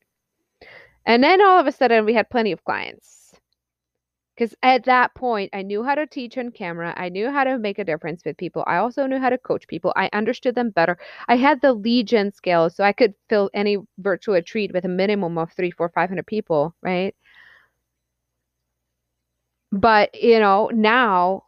And 1.05 1.23
then 1.23 1.41
all 1.41 1.59
of 1.59 1.67
a 1.67 1.71
sudden 1.71 2.05
we 2.05 2.13
had 2.13 2.29
plenty 2.29 2.51
of 2.51 2.63
clients. 2.63 3.17
Because 4.35 4.53
at 4.61 4.83
that 4.83 5.15
point, 5.15 5.49
I 5.51 5.63
knew 5.63 5.83
how 5.83 5.95
to 5.95 6.05
teach 6.05 6.37
on 6.37 6.51
camera. 6.51 6.93
I 6.95 7.09
knew 7.09 7.31
how 7.31 7.43
to 7.43 7.57
make 7.57 7.79
a 7.79 7.83
difference 7.83 8.21
with 8.23 8.37
people. 8.37 8.63
I 8.67 8.77
also 8.77 9.07
knew 9.07 9.17
how 9.17 9.31
to 9.31 9.37
coach 9.39 9.67
people. 9.67 9.93
I 9.95 10.11
understood 10.13 10.53
them 10.53 10.69
better. 10.69 10.99
I 11.27 11.37
had 11.37 11.59
the 11.61 11.73
lead 11.73 12.07
gen 12.07 12.31
skills, 12.31 12.75
so 12.75 12.83
I 12.83 12.93
could 12.93 13.15
fill 13.29 13.49
any 13.55 13.77
virtual 13.97 14.35
retreat 14.35 14.73
with 14.73 14.85
a 14.85 14.89
minimum 14.89 15.39
of 15.39 15.51
three, 15.53 15.71
four, 15.71 15.89
five 15.89 16.09
hundred 16.09 16.27
people, 16.27 16.75
right? 16.83 17.15
But, 19.71 20.15
you 20.21 20.39
know, 20.39 20.69
now 20.73 21.43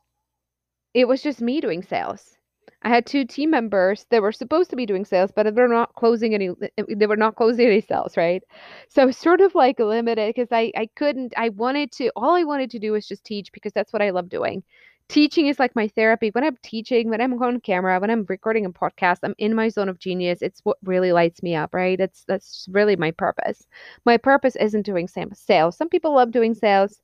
it 0.94 1.08
was 1.08 1.22
just 1.22 1.42
me 1.42 1.62
doing 1.62 1.84
sales. 1.84 2.36
I 2.82 2.90
had 2.90 3.06
two 3.06 3.26
team 3.26 3.50
members 3.50 4.06
that 4.10 4.22
were 4.22 4.32
supposed 4.32 4.70
to 4.70 4.76
be 4.78 4.86
doing 4.86 5.04
sales, 5.04 5.32
but 5.36 5.54
they're 5.54 5.68
not 5.68 5.96
closing 5.96 6.34
any. 6.34 6.52
They 6.88 7.08
were 7.08 7.18
not 7.18 7.36
closing 7.36 7.68
any 7.68 7.82
sales, 7.82 8.16
right? 8.16 8.42
So 8.88 9.12
sort 9.12 9.42
of 9.42 9.54
like 9.54 9.80
limited 9.80 10.34
because 10.34 10.48
I 10.52 10.72
I 10.78 10.88
couldn't. 10.96 11.34
I 11.36 11.50
wanted 11.50 11.92
to. 11.94 12.10
All 12.16 12.36
I 12.36 12.44
wanted 12.44 12.72
to 12.72 12.80
do 12.80 12.94
was 12.94 13.06
just 13.08 13.26
teach 13.26 13.52
because 13.52 13.74
that's 13.74 13.92
what 13.92 14.02
I 14.02 14.12
love 14.12 14.30
doing. 14.30 14.64
Teaching 15.10 15.48
is 15.48 15.60
like 15.60 15.76
my 15.76 15.88
therapy. 15.90 16.30
When 16.32 16.44
I'm 16.44 16.58
teaching, 16.64 17.10
when 17.10 17.20
I'm 17.20 17.42
on 17.42 17.60
camera, 17.60 18.00
when 18.00 18.12
I'm 18.12 18.26
recording 18.30 18.66
a 18.66 18.70
podcast, 18.70 19.20
I'm 19.24 19.36
in 19.40 19.56
my 19.56 19.68
zone 19.70 19.90
of 19.90 20.00
genius. 20.00 20.42
It's 20.42 20.62
what 20.64 20.78
really 20.84 21.12
lights 21.12 21.44
me 21.44 21.56
up, 21.56 21.74
right? 21.74 21.98
That's 21.98 22.24
that's 22.26 22.68
really 22.72 22.96
my 22.96 23.12
purpose. 23.12 23.68
My 24.06 24.18
purpose 24.18 24.56
isn't 24.56 24.86
doing 24.86 25.08
sales. 25.08 25.76
Some 25.78 25.90
people 25.90 26.16
love 26.16 26.32
doing 26.32 26.54
sales. 26.54 27.02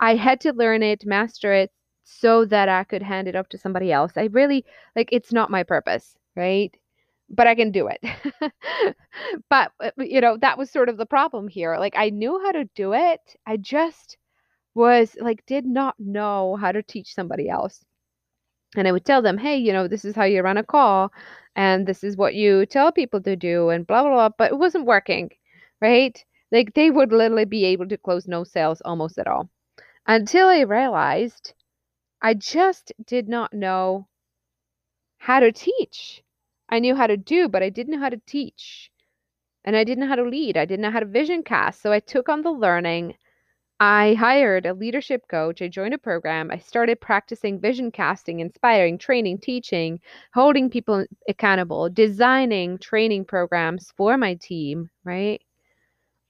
I 0.00 0.14
had 0.16 0.40
to 0.42 0.52
learn 0.52 0.82
it, 0.82 1.06
master 1.06 1.52
it, 1.52 1.70
so 2.04 2.44
that 2.46 2.68
I 2.68 2.84
could 2.84 3.02
hand 3.02 3.28
it 3.28 3.36
off 3.36 3.48
to 3.50 3.58
somebody 3.58 3.92
else. 3.92 4.12
I 4.16 4.24
really 4.32 4.64
like 4.96 5.08
it's 5.12 5.32
not 5.32 5.50
my 5.50 5.62
purpose, 5.62 6.16
right? 6.36 6.74
But 7.30 7.46
I 7.46 7.54
can 7.54 7.70
do 7.72 7.88
it. 7.88 8.00
but 9.50 9.72
uh, 9.80 9.90
you 9.98 10.20
know, 10.20 10.36
that 10.38 10.58
was 10.58 10.70
sort 10.70 10.88
of 10.88 10.96
the 10.96 11.06
problem 11.06 11.48
here. 11.48 11.76
Like 11.78 11.94
I 11.96 12.10
knew 12.10 12.40
how 12.44 12.52
to 12.52 12.64
do 12.74 12.94
it. 12.94 13.20
I 13.46 13.56
just 13.58 14.16
was 14.74 15.16
like 15.20 15.44
did 15.46 15.66
not 15.66 15.96
know 16.00 16.56
how 16.56 16.72
to 16.72 16.82
teach 16.82 17.14
somebody 17.14 17.48
else. 17.50 17.84
And 18.76 18.88
I 18.88 18.92
would 18.92 19.04
tell 19.04 19.20
them, 19.22 19.36
"Hey, 19.38 19.56
you 19.58 19.72
know, 19.74 19.88
this 19.88 20.04
is 20.06 20.14
how 20.16 20.24
you 20.24 20.40
run 20.42 20.56
a 20.56 20.64
call 20.64 21.12
and 21.56 21.86
this 21.86 22.02
is 22.04 22.16
what 22.16 22.34
you 22.34 22.64
tell 22.66 22.92
people 22.92 23.20
to 23.22 23.36
do 23.36 23.68
and 23.70 23.86
blah 23.86 24.02
blah 24.02 24.10
blah." 24.12 24.28
But 24.38 24.52
it 24.52 24.58
wasn't 24.58 24.86
working, 24.86 25.30
right? 25.82 26.24
Like 26.52 26.74
they 26.74 26.90
would 26.90 27.12
literally 27.12 27.44
be 27.44 27.64
able 27.66 27.88
to 27.88 27.98
close 27.98 28.26
no 28.28 28.44
sales 28.44 28.80
almost 28.82 29.18
at 29.18 29.26
all. 29.26 29.50
Until 30.08 30.48
I 30.48 30.60
realized 30.60 31.52
I 32.22 32.32
just 32.32 32.92
did 33.06 33.28
not 33.28 33.52
know 33.52 34.08
how 35.18 35.40
to 35.40 35.52
teach. 35.52 36.22
I 36.70 36.78
knew 36.78 36.94
how 36.94 37.06
to 37.06 37.18
do, 37.18 37.48
but 37.48 37.62
I 37.62 37.68
didn't 37.68 37.92
know 37.92 38.00
how 38.00 38.08
to 38.08 38.20
teach. 38.26 38.90
And 39.64 39.76
I 39.76 39.84
didn't 39.84 40.00
know 40.00 40.08
how 40.08 40.16
to 40.16 40.22
lead. 40.22 40.56
I 40.56 40.64
didn't 40.64 40.80
know 40.82 40.90
how 40.90 41.00
to 41.00 41.06
vision 41.06 41.42
cast. 41.42 41.82
So 41.82 41.92
I 41.92 42.00
took 42.00 42.30
on 42.30 42.40
the 42.40 42.50
learning. 42.50 43.16
I 43.80 44.14
hired 44.14 44.64
a 44.66 44.72
leadership 44.72 45.28
coach. 45.28 45.60
I 45.60 45.68
joined 45.68 45.92
a 45.94 45.98
program. 45.98 46.50
I 46.50 46.58
started 46.58 47.00
practicing 47.02 47.60
vision 47.60 47.90
casting, 47.90 48.40
inspiring, 48.40 48.96
training, 48.96 49.38
teaching, 49.38 50.00
holding 50.32 50.70
people 50.70 51.04
accountable, 51.28 51.90
designing 51.90 52.78
training 52.78 53.26
programs 53.26 53.92
for 53.96 54.16
my 54.16 54.34
team, 54.34 54.88
right? 55.04 55.42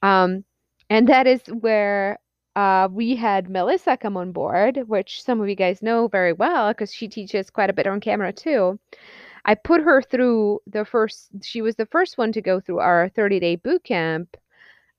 Um, 0.03 0.45
and 0.91 1.09
that 1.09 1.27
is 1.29 1.43
where 1.47 2.19
uh, 2.59 2.89
we 2.91 3.15
had 3.15 3.49
Melissa 3.49 3.97
come 3.97 4.17
on 4.17 4.33
board, 4.33 4.79
which 4.89 5.23
some 5.23 5.41
of 5.41 5.49
you 5.49 5.55
guys 5.55 5.81
know 5.81 6.09
very 6.09 6.33
well 6.33 6.73
because 6.73 6.93
she 6.93 7.07
teaches 7.07 7.51
quite 7.51 7.71
a 7.71 7.73
bit 7.73 7.87
on 7.87 8.01
camera 8.01 8.33
too. 8.33 8.81
I 9.45 9.55
put 9.55 9.81
her 9.81 10.03
through 10.03 10.59
the 10.67 10.85
first, 10.85 11.29
she 11.41 11.63
was 11.63 11.77
the 11.77 11.87
first 11.87 12.19
one 12.19 12.33
to 12.33 12.43
go 12.43 12.59
through 12.59 12.81
our 12.81 13.11
30 13.11 13.39
day 13.39 13.55
boot 13.55 13.85
camp. 13.85 14.37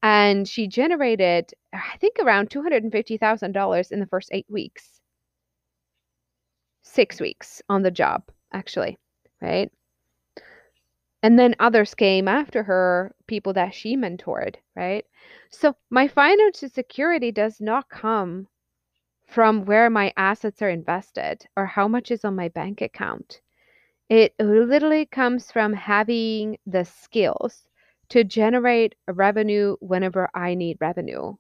And 0.01 0.47
she 0.47 0.67
generated, 0.69 1.51
I 1.73 1.97
think, 1.99 2.15
around 2.21 2.49
$250,000 2.49 3.91
in 3.91 3.99
the 3.99 4.07
first 4.07 4.29
eight 4.31 4.47
weeks. 4.49 5.01
Six 6.83 7.19
weeks 7.19 7.61
on 7.67 7.81
the 7.81 7.91
job, 7.91 8.23
actually, 8.53 8.97
right? 9.41 9.69
And 11.23 11.39
then 11.39 11.55
others 11.59 11.95
came 11.95 12.27
after 12.27 12.63
her, 12.63 13.15
people 13.27 13.53
that 13.53 13.73
she 13.73 13.95
mentored, 13.95 14.55
right? 14.75 15.05
So 15.49 15.75
my 15.89 16.07
financial 16.07 16.69
security 16.69 17.31
does 17.31 17.61
not 17.61 17.89
come 17.89 18.47
from 19.27 19.65
where 19.65 19.89
my 19.89 20.13
assets 20.17 20.61
are 20.61 20.69
invested 20.69 21.45
or 21.55 21.65
how 21.65 21.87
much 21.87 22.11
is 22.11 22.25
on 22.25 22.35
my 22.35 22.49
bank 22.49 22.81
account. 22.81 23.41
It 24.09 24.33
literally 24.39 25.05
comes 25.05 25.51
from 25.51 25.73
having 25.73 26.57
the 26.65 26.85
skills 26.85 27.67
to 28.09 28.23
generate 28.23 28.95
revenue 29.07 29.75
whenever 29.81 30.29
I 30.33 30.55
need 30.55 30.77
revenue. 30.81 31.35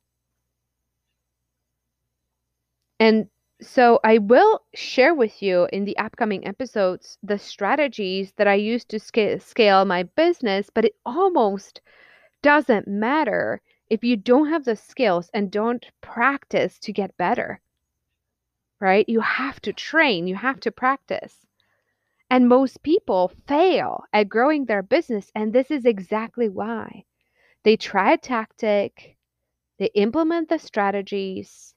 And 2.99 3.29
so 3.61 3.99
I 4.05 4.19
will 4.19 4.61
share 4.73 5.13
with 5.13 5.41
you 5.41 5.67
in 5.73 5.83
the 5.83 5.97
upcoming 5.97 6.47
episodes 6.47 7.17
the 7.21 7.37
strategies 7.37 8.31
that 8.37 8.47
I 8.47 8.53
use 8.53 8.85
to 8.85 8.99
scale, 8.99 9.39
scale 9.39 9.83
my 9.83 10.03
business, 10.03 10.69
but 10.73 10.85
it 10.85 10.95
almost 11.05 11.81
doesn't 12.41 12.87
matter 12.87 13.61
if 13.89 14.03
you 14.03 14.15
don't 14.15 14.49
have 14.49 14.63
the 14.63 14.77
skills 14.77 15.29
and 15.33 15.51
don't 15.51 15.85
practice 15.99 16.79
to 16.79 16.93
get 16.93 17.17
better. 17.17 17.59
Right? 18.79 19.07
You 19.09 19.19
have 19.19 19.59
to 19.61 19.73
train, 19.73 20.27
you 20.27 20.35
have 20.35 20.61
to 20.61 20.71
practice. 20.71 21.45
And 22.29 22.47
most 22.47 22.81
people 22.81 23.33
fail 23.47 24.03
at 24.13 24.29
growing 24.29 24.65
their 24.65 24.83
business, 24.83 25.31
and 25.35 25.51
this 25.51 25.69
is 25.69 25.85
exactly 25.85 26.47
why. 26.47 27.03
They 27.63 27.75
try 27.75 28.13
a 28.13 28.17
tactic, 28.17 29.17
they 29.79 29.89
implement 29.95 30.47
the 30.47 30.59
strategies, 30.59 31.73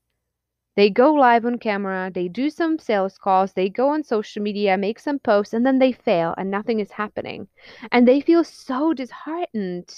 they 0.74 0.88
go 0.88 1.12
live 1.12 1.44
on 1.44 1.58
camera, 1.58 2.10
they 2.14 2.28
do 2.28 2.48
some 2.48 2.78
sales 2.78 3.18
calls, 3.18 3.52
they 3.52 3.68
go 3.68 3.90
on 3.90 4.02
social 4.02 4.42
media, 4.42 4.76
make 4.78 4.98
some 4.98 5.18
posts, 5.18 5.52
and 5.52 5.66
then 5.66 5.78
they 5.78 5.92
fail 5.92 6.34
and 6.38 6.50
nothing 6.50 6.80
is 6.80 6.90
happening. 6.90 7.48
And 7.90 8.08
they 8.08 8.20
feel 8.20 8.42
so 8.44 8.94
disheartened. 8.94 9.94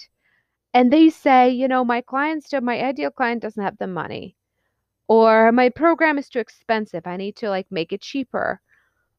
And 0.72 0.92
they 0.92 1.10
say, 1.10 1.50
you 1.50 1.68
know, 1.68 1.84
my 1.84 2.00
clients, 2.00 2.52
my 2.52 2.82
ideal 2.82 3.10
client 3.10 3.42
doesn't 3.42 3.62
have 3.62 3.78
the 3.78 3.86
money. 3.86 4.36
Or 5.06 5.52
my 5.52 5.68
program 5.68 6.18
is 6.18 6.28
too 6.28 6.40
expensive. 6.40 7.06
I 7.06 7.16
need 7.16 7.36
to 7.36 7.50
like 7.50 7.70
make 7.70 7.92
it 7.92 8.00
cheaper. 8.00 8.60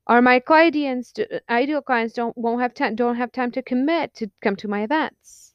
Or 0.07 0.21
my 0.21 0.39
clients, 0.39 1.13
ideal 1.49 1.81
clients 1.81 2.13
don't 2.13 2.37
won't 2.37 2.61
have 2.61 2.73
time 2.73 2.95
don't 2.95 3.15
have 3.15 3.31
time 3.31 3.51
to 3.51 3.61
commit 3.61 4.13
to 4.15 4.29
come 4.41 4.55
to 4.57 4.67
my 4.67 4.83
events. 4.83 5.53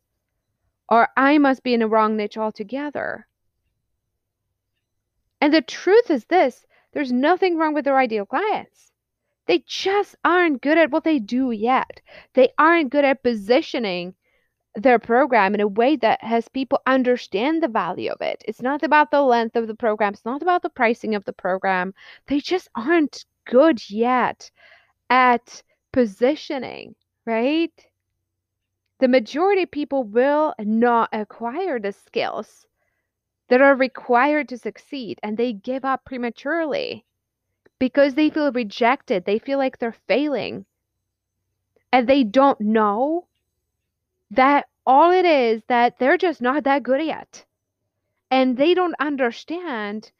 Or 0.88 1.08
I 1.16 1.38
must 1.38 1.62
be 1.62 1.74
in 1.74 1.82
a 1.82 1.88
wrong 1.88 2.16
niche 2.16 2.38
altogether. 2.38 3.26
And 5.40 5.54
the 5.54 5.62
truth 5.62 6.10
is 6.10 6.24
this 6.26 6.66
there's 6.92 7.12
nothing 7.12 7.56
wrong 7.56 7.72
with 7.74 7.84
their 7.84 7.98
ideal 7.98 8.26
clients. 8.26 8.92
They 9.46 9.64
just 9.66 10.16
aren't 10.24 10.62
good 10.62 10.78
at 10.78 10.90
what 10.90 11.04
they 11.04 11.18
do 11.18 11.50
yet. 11.50 12.00
They 12.34 12.50
aren't 12.58 12.90
good 12.90 13.04
at 13.04 13.22
positioning 13.22 14.14
their 14.74 14.98
program 14.98 15.54
in 15.54 15.60
a 15.60 15.66
way 15.66 15.96
that 15.96 16.22
has 16.22 16.48
people 16.48 16.80
understand 16.86 17.62
the 17.62 17.68
value 17.68 18.10
of 18.10 18.20
it. 18.20 18.44
It's 18.46 18.62
not 18.62 18.82
about 18.82 19.10
the 19.10 19.22
length 19.22 19.56
of 19.56 19.66
the 19.66 19.74
program, 19.74 20.12
it's 20.12 20.24
not 20.24 20.42
about 20.42 20.62
the 20.62 20.70
pricing 20.70 21.14
of 21.14 21.24
the 21.24 21.32
program. 21.32 21.94
They 22.26 22.40
just 22.40 22.68
aren't 22.74 23.24
good 23.46 23.88
yet 23.90 24.50
at 25.08 25.62
positioning, 25.92 26.94
right? 27.26 27.72
The 29.00 29.08
majority 29.08 29.62
of 29.62 29.70
people 29.70 30.04
will 30.04 30.54
not 30.58 31.08
acquire 31.12 31.80
the 31.80 31.92
skills 31.92 32.66
that 33.50 33.60
are 33.60 33.74
required 33.74 34.48
to 34.48 34.56
succeed 34.56 35.18
and 35.22 35.36
they 35.36 35.52
give 35.52 35.84
up 35.84 36.04
prematurely 36.04 37.04
because 37.80 38.14
they 38.14 38.30
feel 38.30 38.52
rejected. 38.52 39.24
They 39.24 39.38
feel 39.38 39.58
like 39.58 39.78
they're 39.78 39.96
failing. 40.06 40.64
And 41.92 42.08
they 42.08 42.22
don't 42.22 42.60
know 42.60 43.26
that 44.30 44.66
all 44.86 45.10
it 45.10 45.24
is 45.24 45.62
that 45.66 45.98
they're 45.98 46.16
just 46.16 46.40
not 46.40 46.62
that 46.64 46.84
good 46.84 47.04
yet. 47.04 47.44
And 48.30 48.56
they 48.56 48.72
don't 48.72 48.94
understand 49.00 50.12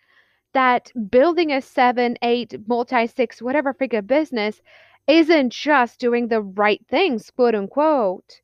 that 0.53 0.91
building 1.09 1.53
a 1.53 1.63
seven, 1.63 2.17
eight, 2.23 2.55
multi 2.67 3.07
six, 3.07 3.41
whatever 3.41 3.73
figure 3.73 4.03
business 4.03 4.61
isn't 5.07 5.53
just 5.53 6.01
doing 6.01 6.27
the 6.27 6.43
right 6.43 6.85
things, 6.89 7.31
quote 7.31 7.55
unquote 7.55 8.41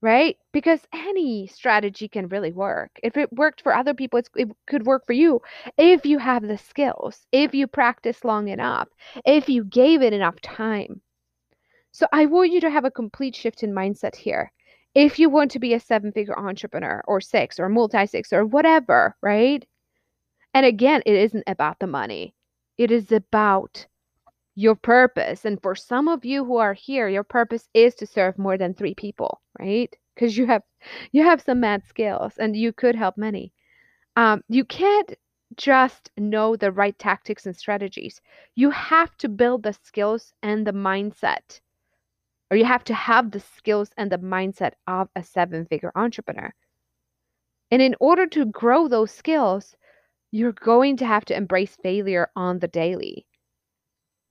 right? 0.00 0.36
Because 0.52 0.80
any 0.92 1.46
strategy 1.46 2.08
can 2.08 2.28
really 2.28 2.52
work. 2.52 2.90
If 3.02 3.16
it 3.16 3.32
worked 3.32 3.62
for 3.62 3.74
other 3.74 3.94
people, 3.94 4.20
it 4.36 4.48
could 4.66 4.86
work 4.86 5.06
for 5.06 5.12
you 5.12 5.40
if 5.76 6.06
you 6.06 6.18
have 6.18 6.42
the 6.42 6.58
skills, 6.58 7.26
if 7.32 7.54
you 7.54 7.66
practice 7.66 8.24
long 8.24 8.48
enough, 8.48 8.88
if 9.24 9.48
you 9.48 9.64
gave 9.64 10.02
it 10.02 10.12
enough 10.12 10.40
time. 10.40 11.00
So 11.90 12.06
I 12.12 12.26
want 12.26 12.52
you 12.52 12.60
to 12.60 12.70
have 12.70 12.84
a 12.84 12.90
complete 12.90 13.34
shift 13.34 13.62
in 13.62 13.72
mindset 13.72 14.14
here. 14.14 14.52
If 14.94 15.18
you 15.18 15.28
want 15.28 15.50
to 15.52 15.58
be 15.58 15.74
a 15.74 15.80
seven 15.80 16.12
figure 16.12 16.38
entrepreneur 16.38 17.02
or 17.06 17.20
six 17.20 17.58
or 17.58 17.68
multi 17.68 18.06
six 18.06 18.32
or 18.32 18.46
whatever, 18.46 19.16
right? 19.22 19.66
And 20.54 20.66
again, 20.66 21.02
it 21.06 21.14
isn't 21.14 21.44
about 21.46 21.78
the 21.78 21.86
money, 21.86 22.34
it 22.78 22.90
is 22.90 23.12
about 23.12 23.86
your 24.58 24.74
purpose. 24.74 25.44
And 25.44 25.62
for 25.62 25.76
some 25.76 26.08
of 26.08 26.24
you 26.24 26.44
who 26.44 26.56
are 26.56 26.74
here, 26.74 27.08
your 27.08 27.22
purpose 27.22 27.68
is 27.74 27.94
to 27.94 28.06
serve 28.06 28.36
more 28.38 28.58
than 28.58 28.74
three 28.74 28.94
people, 28.94 29.40
right? 29.60 29.94
Because 30.14 30.36
you 30.36 30.46
have 30.46 30.62
you 31.12 31.22
have 31.22 31.40
some 31.40 31.60
mad 31.60 31.84
skills 31.86 32.32
and 32.38 32.56
you 32.56 32.72
could 32.72 32.96
help 32.96 33.16
many. 33.16 33.52
Um, 34.16 34.42
you 34.48 34.64
can't 34.64 35.14
just 35.56 36.10
know 36.18 36.56
the 36.56 36.72
right 36.72 36.98
tactics 36.98 37.46
and 37.46 37.56
strategies. 37.56 38.20
You 38.56 38.70
have 38.70 39.16
to 39.18 39.28
build 39.28 39.62
the 39.62 39.74
skills 39.84 40.32
and 40.42 40.66
the 40.66 40.72
mindset, 40.72 41.60
or 42.50 42.56
you 42.56 42.64
have 42.64 42.82
to 42.84 42.94
have 42.94 43.30
the 43.30 43.40
skills 43.40 43.90
and 43.96 44.10
the 44.10 44.18
mindset 44.18 44.72
of 44.88 45.08
a 45.14 45.22
seven 45.22 45.66
figure 45.66 45.92
entrepreneur. 45.94 46.52
And 47.70 47.80
in 47.80 47.94
order 48.00 48.26
to 48.26 48.46
grow 48.46 48.88
those 48.88 49.12
skills, 49.12 49.76
you're 50.32 50.52
going 50.52 50.96
to 50.96 51.06
have 51.06 51.24
to 51.26 51.36
embrace 51.36 51.76
failure 51.80 52.28
on 52.34 52.58
the 52.58 52.68
daily. 52.68 53.27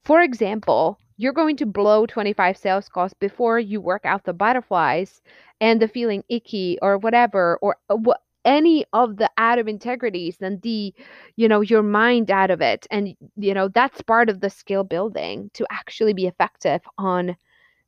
For 0.08 0.22
example, 0.22 0.98
you're 1.18 1.34
going 1.34 1.58
to 1.58 1.66
blow 1.66 2.06
25 2.06 2.58
sales 2.58 2.88
calls 2.88 3.14
before 3.14 3.60
you 3.60 3.82
work 3.82 4.06
out 4.06 4.24
the 4.24 4.34
butterflies 4.34 5.22
and 5.60 5.82
the 5.82 5.90
feeling 5.90 6.24
icky 6.30 6.80
or 6.82 6.98
whatever 6.98 7.58
or 7.62 7.76
uh, 7.90 7.98
what 7.98 8.22
any 8.46 8.86
of 8.94 9.18
the 9.18 9.30
out 9.38 9.60
of 9.60 9.68
integrities 9.68 10.38
and 10.42 10.62
the 10.62 10.94
you 11.36 11.50
know 11.50 11.60
your 11.60 11.84
mind 11.84 12.32
out 12.32 12.52
of 12.52 12.62
it. 12.62 12.88
And 12.90 13.18
you 13.36 13.54
know 13.54 13.68
that's 13.68 14.02
part 14.02 14.30
of 14.30 14.40
the 14.40 14.50
skill 14.50 14.86
building 14.86 15.52
to 15.56 15.68
actually 15.70 16.14
be 16.14 16.28
effective 16.28 16.82
on 16.98 17.36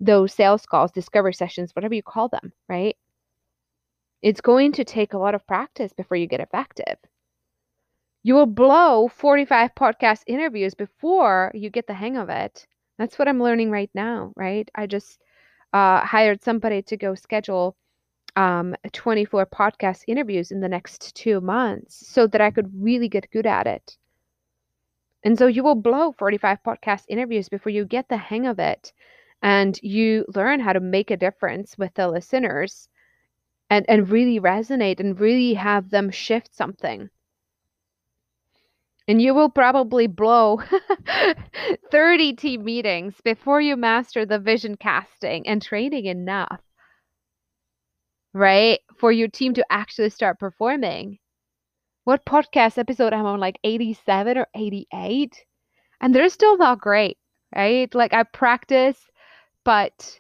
those 0.02 0.34
sales 0.34 0.66
calls 0.66 0.92
discovery 0.92 1.34
sessions 1.34 1.74
whatever 1.74 1.94
you 1.94 2.04
call 2.04 2.28
them 2.28 2.52
right? 2.68 2.98
It's 4.22 4.42
going 4.42 4.74
to 4.74 4.84
take 4.84 5.14
a 5.14 5.18
lot 5.18 5.36
of 5.36 5.48
practice 5.48 5.94
before 5.94 6.18
you 6.18 6.28
get 6.28 6.42
effective 6.42 6.98
you 8.24 8.36
will 8.36 8.46
blow 8.46 9.08
45 9.08 9.76
podcast 9.76 10.24
interviews 10.28 10.76
before 10.76 11.52
you 11.54 11.70
get 11.70 11.88
the 11.88 11.94
hang 11.94 12.18
of 12.18 12.30
it. 12.30 12.68
That's 12.98 13.18
what 13.18 13.28
I'm 13.28 13.42
learning 13.42 13.72
right 13.72 13.90
now, 13.94 14.34
right? 14.36 14.70
I 14.76 14.88
just 14.88 15.22
uh, 15.74 16.02
hired 16.06 16.44
somebody 16.44 16.82
to 16.84 16.98
go 16.98 17.16
schedule 17.16 17.76
um, 18.36 18.76
24 18.92 19.46
podcast 19.48 20.04
interviews 20.08 20.52
in 20.52 20.60
the 20.60 20.68
next 20.68 21.16
two 21.16 21.40
months 21.42 22.08
so 22.08 22.28
that 22.28 22.42
I 22.42 22.52
could 22.52 22.70
really 22.74 23.08
get 23.08 23.32
good 23.32 23.46
at 23.46 23.68
it. 23.68 23.98
And 25.24 25.38
so 25.38 25.48
you 25.48 25.64
will 25.64 25.76
blow 25.76 26.12
45 26.14 26.60
podcast 26.64 27.06
interviews 27.08 27.50
before 27.50 27.72
you 27.72 27.86
get 27.86 28.10
the 28.10 28.18
hang 28.18 28.46
of 28.48 28.60
it 28.60 28.94
and 29.42 29.80
you 29.82 30.26
learn 30.36 30.60
how 30.60 30.74
to 30.74 30.80
make 30.82 31.12
a 31.12 31.18
difference 31.18 31.78
with 31.78 31.94
the 31.94 32.08
listeners 32.10 32.90
and, 33.70 33.86
and 33.90 34.10
really 34.10 34.40
resonate 34.40 35.00
and 35.00 35.20
really 35.20 35.54
have 35.54 35.90
them 35.90 36.10
shift 36.12 36.54
something 36.54 37.10
and 39.10 39.20
you 39.22 39.34
will 39.34 39.50
probably 39.50 40.08
blow 40.08 40.62
30 41.92 42.34
team 42.34 42.64
meetings 42.64 43.16
before 43.24 43.60
you 43.60 43.76
master 43.76 44.24
the 44.26 44.38
vision 44.40 44.78
casting 44.78 45.48
and 45.48 45.64
training 45.64 46.06
enough, 46.06 46.62
right? 48.34 48.80
For 49.00 49.12
your 49.12 49.28
team 49.28 49.54
to 49.56 49.66
actually 49.72 50.12
start 50.12 50.40
performing. 50.40 51.18
What 52.06 52.26
podcast 52.26 52.78
episode 52.78 53.14
am 53.14 53.26
I 53.26 53.30
on? 53.32 53.40
Like 53.40 53.60
87 53.64 54.38
or 54.38 54.48
88? 54.56 55.44
And 56.02 56.14
they're 56.14 56.30
still 56.30 56.58
not 56.58 56.80
great, 56.82 57.18
right? 57.56 57.94
Like 57.96 58.14
I 58.14 58.24
practice, 58.24 59.00
but 59.66 60.19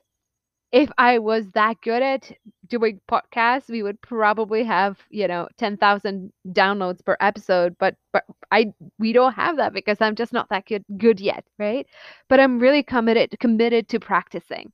if 0.71 0.89
I 0.97 1.19
was 1.19 1.49
that 1.51 1.81
good 1.81 2.01
at 2.03 2.31
doing 2.67 3.01
podcasts, 3.09 3.69
we 3.69 3.81
would 3.83 3.99
probably 4.01 4.63
have, 4.63 4.99
you 5.09 5.27
know, 5.27 5.47
10,000 5.57 6.31
downloads 6.49 7.03
per 7.03 7.17
episode, 7.19 7.75
but 7.79 7.95
but 8.13 8.25
I 8.51 8.73
we 8.99 9.13
don't 9.13 9.33
have 9.33 9.57
that 9.57 9.73
because 9.73 9.99
I'm 10.01 10.15
just 10.15 10.33
not 10.33 10.49
that 10.49 10.65
good 10.67 10.85
good 10.97 11.19
yet, 11.19 11.45
right? 11.57 11.87
But 12.29 12.39
I'm 12.39 12.59
really 12.59 12.83
committed 12.83 13.35
committed 13.39 13.89
to 13.89 13.99
practicing. 13.99 14.71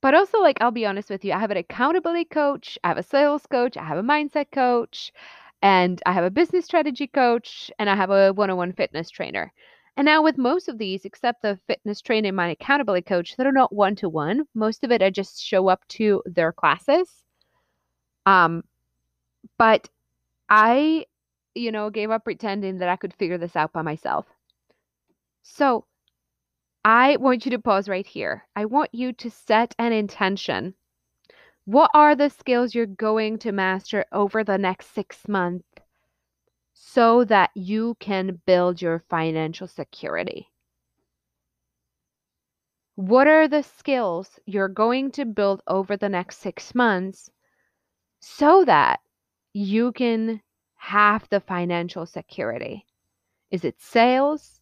But 0.00 0.14
also 0.14 0.40
like 0.40 0.56
I'll 0.62 0.70
be 0.70 0.86
honest 0.86 1.10
with 1.10 1.22
you, 1.24 1.32
I 1.34 1.38
have 1.38 1.50
an 1.50 1.58
accountability 1.58 2.24
coach, 2.24 2.78
I 2.82 2.88
have 2.88 2.96
a 2.98 3.02
sales 3.02 3.44
coach, 3.46 3.76
I 3.76 3.84
have 3.84 3.98
a 3.98 4.02
mindset 4.02 4.50
coach, 4.50 5.12
and 5.62 6.02
I 6.06 6.12
have 6.12 6.24
a 6.24 6.30
business 6.30 6.64
strategy 6.64 7.06
coach, 7.06 7.70
and 7.78 7.90
I 7.90 7.94
have 7.96 8.10
a 8.10 8.32
one-on-one 8.32 8.72
fitness 8.72 9.10
trainer. 9.10 9.52
And 9.96 10.04
now, 10.04 10.22
with 10.22 10.36
most 10.36 10.68
of 10.68 10.76
these, 10.76 11.04
except 11.06 11.40
the 11.40 11.58
fitness 11.66 12.02
trainer 12.02 12.28
and 12.28 12.36
my 12.36 12.50
accountability 12.50 13.04
coach, 13.04 13.36
that 13.36 13.46
are 13.46 13.52
not 13.52 13.72
one 13.74 13.96
to 13.96 14.08
one, 14.08 14.44
most 14.54 14.84
of 14.84 14.92
it 14.92 15.02
I 15.02 15.08
just 15.08 15.42
show 15.42 15.68
up 15.68 15.86
to 15.88 16.22
their 16.26 16.52
classes. 16.52 17.08
Um, 18.26 18.62
but 19.58 19.88
I, 20.50 21.06
you 21.54 21.72
know, 21.72 21.88
gave 21.88 22.10
up 22.10 22.24
pretending 22.24 22.78
that 22.78 22.90
I 22.90 22.96
could 22.96 23.14
figure 23.14 23.38
this 23.38 23.56
out 23.56 23.72
by 23.72 23.82
myself. 23.82 24.26
So 25.42 25.86
I 26.84 27.16
want 27.16 27.46
you 27.46 27.50
to 27.52 27.58
pause 27.58 27.88
right 27.88 28.06
here. 28.06 28.46
I 28.54 28.66
want 28.66 28.90
you 28.92 29.12
to 29.14 29.30
set 29.30 29.74
an 29.78 29.92
intention. 29.92 30.74
What 31.64 31.90
are 31.94 32.14
the 32.14 32.28
skills 32.30 32.74
you're 32.74 32.86
going 32.86 33.38
to 33.38 33.52
master 33.52 34.04
over 34.12 34.44
the 34.44 34.58
next 34.58 34.94
six 34.94 35.26
months? 35.26 35.64
So 36.78 37.24
that 37.24 37.50
you 37.54 37.96
can 38.00 38.38
build 38.44 38.82
your 38.82 38.98
financial 39.08 39.66
security. 39.66 40.52
What 42.96 43.26
are 43.26 43.48
the 43.48 43.62
skills 43.62 44.38
you're 44.44 44.68
going 44.68 45.10
to 45.12 45.24
build 45.24 45.62
over 45.66 45.96
the 45.96 46.10
next 46.10 46.38
six 46.38 46.74
months 46.74 47.30
so 48.20 48.62
that 48.66 49.00
you 49.54 49.92
can 49.92 50.42
have 50.74 51.26
the 51.30 51.40
financial 51.40 52.04
security? 52.04 52.84
Is 53.50 53.64
it 53.64 53.80
sales? 53.80 54.60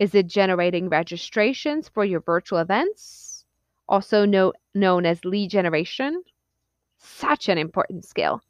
Is 0.00 0.16
it 0.16 0.26
generating 0.26 0.88
registrations 0.88 1.88
for 1.88 2.04
your 2.04 2.20
virtual 2.20 2.58
events? 2.58 3.44
Also 3.88 4.24
know, 4.24 4.52
known 4.74 5.06
as 5.06 5.24
lead 5.24 5.50
generation. 5.50 6.24
Such 6.98 7.48
an 7.48 7.56
important 7.56 8.04
skill 8.04 8.42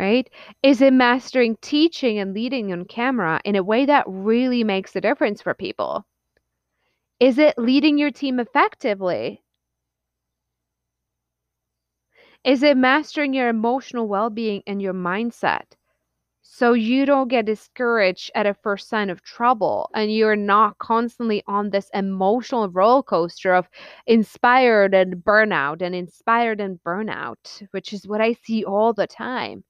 right? 0.00 0.28
Is 0.62 0.80
it 0.80 0.94
mastering 0.94 1.56
teaching 1.60 2.18
and 2.18 2.34
leading 2.34 2.72
on 2.72 2.86
camera 2.86 3.40
in 3.44 3.54
a 3.54 3.62
way 3.62 3.84
that 3.86 4.04
really 4.08 4.64
makes 4.64 4.96
a 4.96 5.00
difference 5.02 5.42
for 5.42 5.54
people? 5.54 6.06
Is 7.20 7.38
it 7.38 7.56
leading 7.56 7.98
your 7.98 8.10
team 8.10 8.40
effectively? 8.40 9.44
Is 12.44 12.62
it 12.62 12.76
mastering 12.76 13.32
your 13.32 13.48
emotional 13.48 14.06
well 14.06 14.28
being 14.28 14.62
and 14.66 14.82
your 14.82 14.92
mindset 14.92 15.76
so 16.42 16.72
you 16.72 17.06
don't 17.06 17.28
get 17.28 17.46
discouraged 17.46 18.30
at 18.34 18.46
a 18.46 18.54
first 18.54 18.88
sign 18.88 19.10
of 19.10 19.22
trouble 19.22 19.90
and 19.94 20.12
you're 20.12 20.36
not 20.36 20.76
constantly 20.78 21.42
on 21.46 21.70
this 21.70 21.90
emotional 21.94 22.68
roller 22.70 23.02
coaster 23.02 23.54
of 23.54 23.68
inspired 24.06 24.94
and 24.94 25.16
burnout 25.16 25.82
and 25.82 25.94
inspired 25.94 26.60
and 26.60 26.78
burnout 26.84 27.62
which 27.72 27.92
is 27.92 28.06
what 28.06 28.20
i 28.20 28.32
see 28.44 28.64
all 28.64 28.92
the 28.92 29.06
time. 29.06 29.64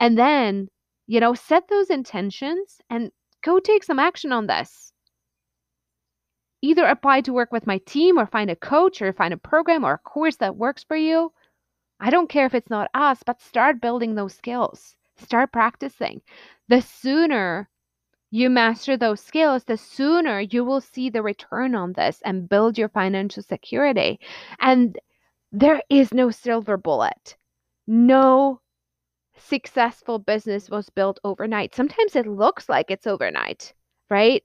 And 0.00 0.18
then 0.18 0.68
you 1.06 1.20
know 1.20 1.34
set 1.34 1.68
those 1.68 1.90
intentions 1.90 2.80
and 2.90 3.10
go 3.42 3.58
take 3.58 3.84
some 3.84 3.98
action 3.98 4.32
on 4.32 4.46
this. 4.46 4.92
Either 6.62 6.84
apply 6.84 7.20
to 7.22 7.32
work 7.32 7.52
with 7.52 7.66
my 7.66 7.78
team 7.78 8.18
or 8.18 8.26
find 8.26 8.50
a 8.50 8.56
coach 8.56 9.02
or 9.02 9.12
find 9.12 9.34
a 9.34 9.36
program 9.36 9.84
or 9.84 9.94
a 9.94 9.98
course 9.98 10.36
that 10.36 10.56
works 10.56 10.84
for 10.84 10.96
you. 10.96 11.32
I 12.00 12.10
don't 12.10 12.28
care 12.28 12.46
if 12.46 12.54
it's 12.54 12.70
not 12.70 12.90
us 12.94 13.22
but 13.24 13.40
start 13.40 13.80
building 13.80 14.14
those 14.14 14.34
skills 14.34 14.96
Start 15.16 15.52
practicing. 15.52 16.22
The 16.68 16.80
sooner 16.82 17.68
you 18.30 18.50
master 18.50 18.96
those 18.96 19.20
skills, 19.20 19.64
the 19.64 19.76
sooner 19.76 20.40
you 20.40 20.64
will 20.64 20.80
see 20.80 21.10
the 21.10 21.22
return 21.22 21.74
on 21.74 21.92
this 21.92 22.22
and 22.24 22.48
build 22.48 22.78
your 22.78 22.88
financial 22.88 23.42
security. 23.42 24.20
And 24.60 24.98
there 25.52 25.82
is 25.90 26.14
no 26.14 26.30
silver 26.30 26.76
bullet. 26.76 27.36
No 27.86 28.60
successful 29.36 30.18
business 30.18 30.70
was 30.70 30.90
built 30.90 31.20
overnight. 31.24 31.74
Sometimes 31.74 32.16
it 32.16 32.26
looks 32.26 32.68
like 32.68 32.90
it's 32.90 33.06
overnight, 33.06 33.74
right? 34.10 34.42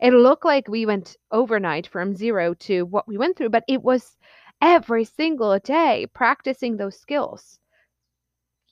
It 0.00 0.12
looked 0.12 0.44
like 0.44 0.68
we 0.68 0.86
went 0.86 1.16
overnight 1.32 1.86
from 1.86 2.14
zero 2.14 2.54
to 2.54 2.84
what 2.84 3.08
we 3.08 3.18
went 3.18 3.36
through, 3.36 3.50
but 3.50 3.64
it 3.68 3.82
was 3.82 4.16
every 4.60 5.04
single 5.04 5.58
day 5.58 6.06
practicing 6.14 6.76
those 6.76 6.98
skills 6.98 7.58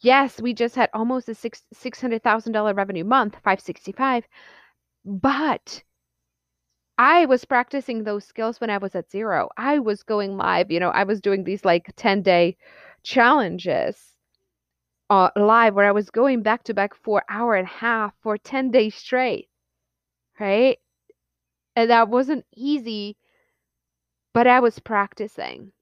yes, 0.00 0.40
we 0.40 0.54
just 0.54 0.74
had 0.74 0.90
almost 0.94 1.28
a 1.28 1.34
six 1.34 1.62
six 1.72 2.00
hundred 2.00 2.22
thousand 2.22 2.52
dollar 2.52 2.74
revenue 2.74 3.04
month, 3.04 3.36
five 3.44 3.60
sixty 3.60 3.92
five, 3.92 4.26
but 5.04 5.84
I 6.98 7.26
was 7.26 7.44
practicing 7.44 8.04
those 8.04 8.24
skills 8.24 8.60
when 8.60 8.70
I 8.70 8.78
was 8.78 8.94
at 8.94 9.10
zero. 9.10 9.48
I 9.56 9.80
was 9.80 10.04
going 10.04 10.36
live, 10.36 10.70
you 10.70 10.78
know, 10.78 10.90
I 10.90 11.02
was 11.04 11.20
doing 11.20 11.42
these 11.42 11.64
like 11.64 11.90
10 11.96 12.22
day 12.22 12.56
challenges 13.02 14.14
uh, 15.10 15.30
live 15.36 15.74
where 15.74 15.86
I 15.86 15.92
was 15.92 16.10
going 16.10 16.42
back 16.42 16.64
to 16.64 16.74
back 16.74 16.94
for 16.94 17.24
hour 17.28 17.54
and 17.54 17.66
a 17.66 17.70
half 17.70 18.14
for 18.22 18.38
10 18.38 18.70
days 18.70 18.94
straight, 18.94 19.48
right? 20.40 20.78
And 21.76 21.90
that 21.90 22.08
wasn't 22.08 22.46
easy, 22.54 23.16
but 24.32 24.46
I 24.46 24.60
was 24.60 24.78
practicing. 24.78 25.72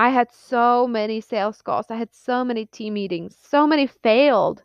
I 0.00 0.08
had 0.08 0.32
so 0.32 0.88
many 0.88 1.20
sales 1.20 1.62
calls. 1.62 1.92
I 1.92 1.96
had 1.96 2.12
so 2.12 2.44
many 2.44 2.66
team 2.66 2.94
meetings, 2.94 3.36
so 3.38 3.68
many 3.68 3.86
failed 3.86 4.64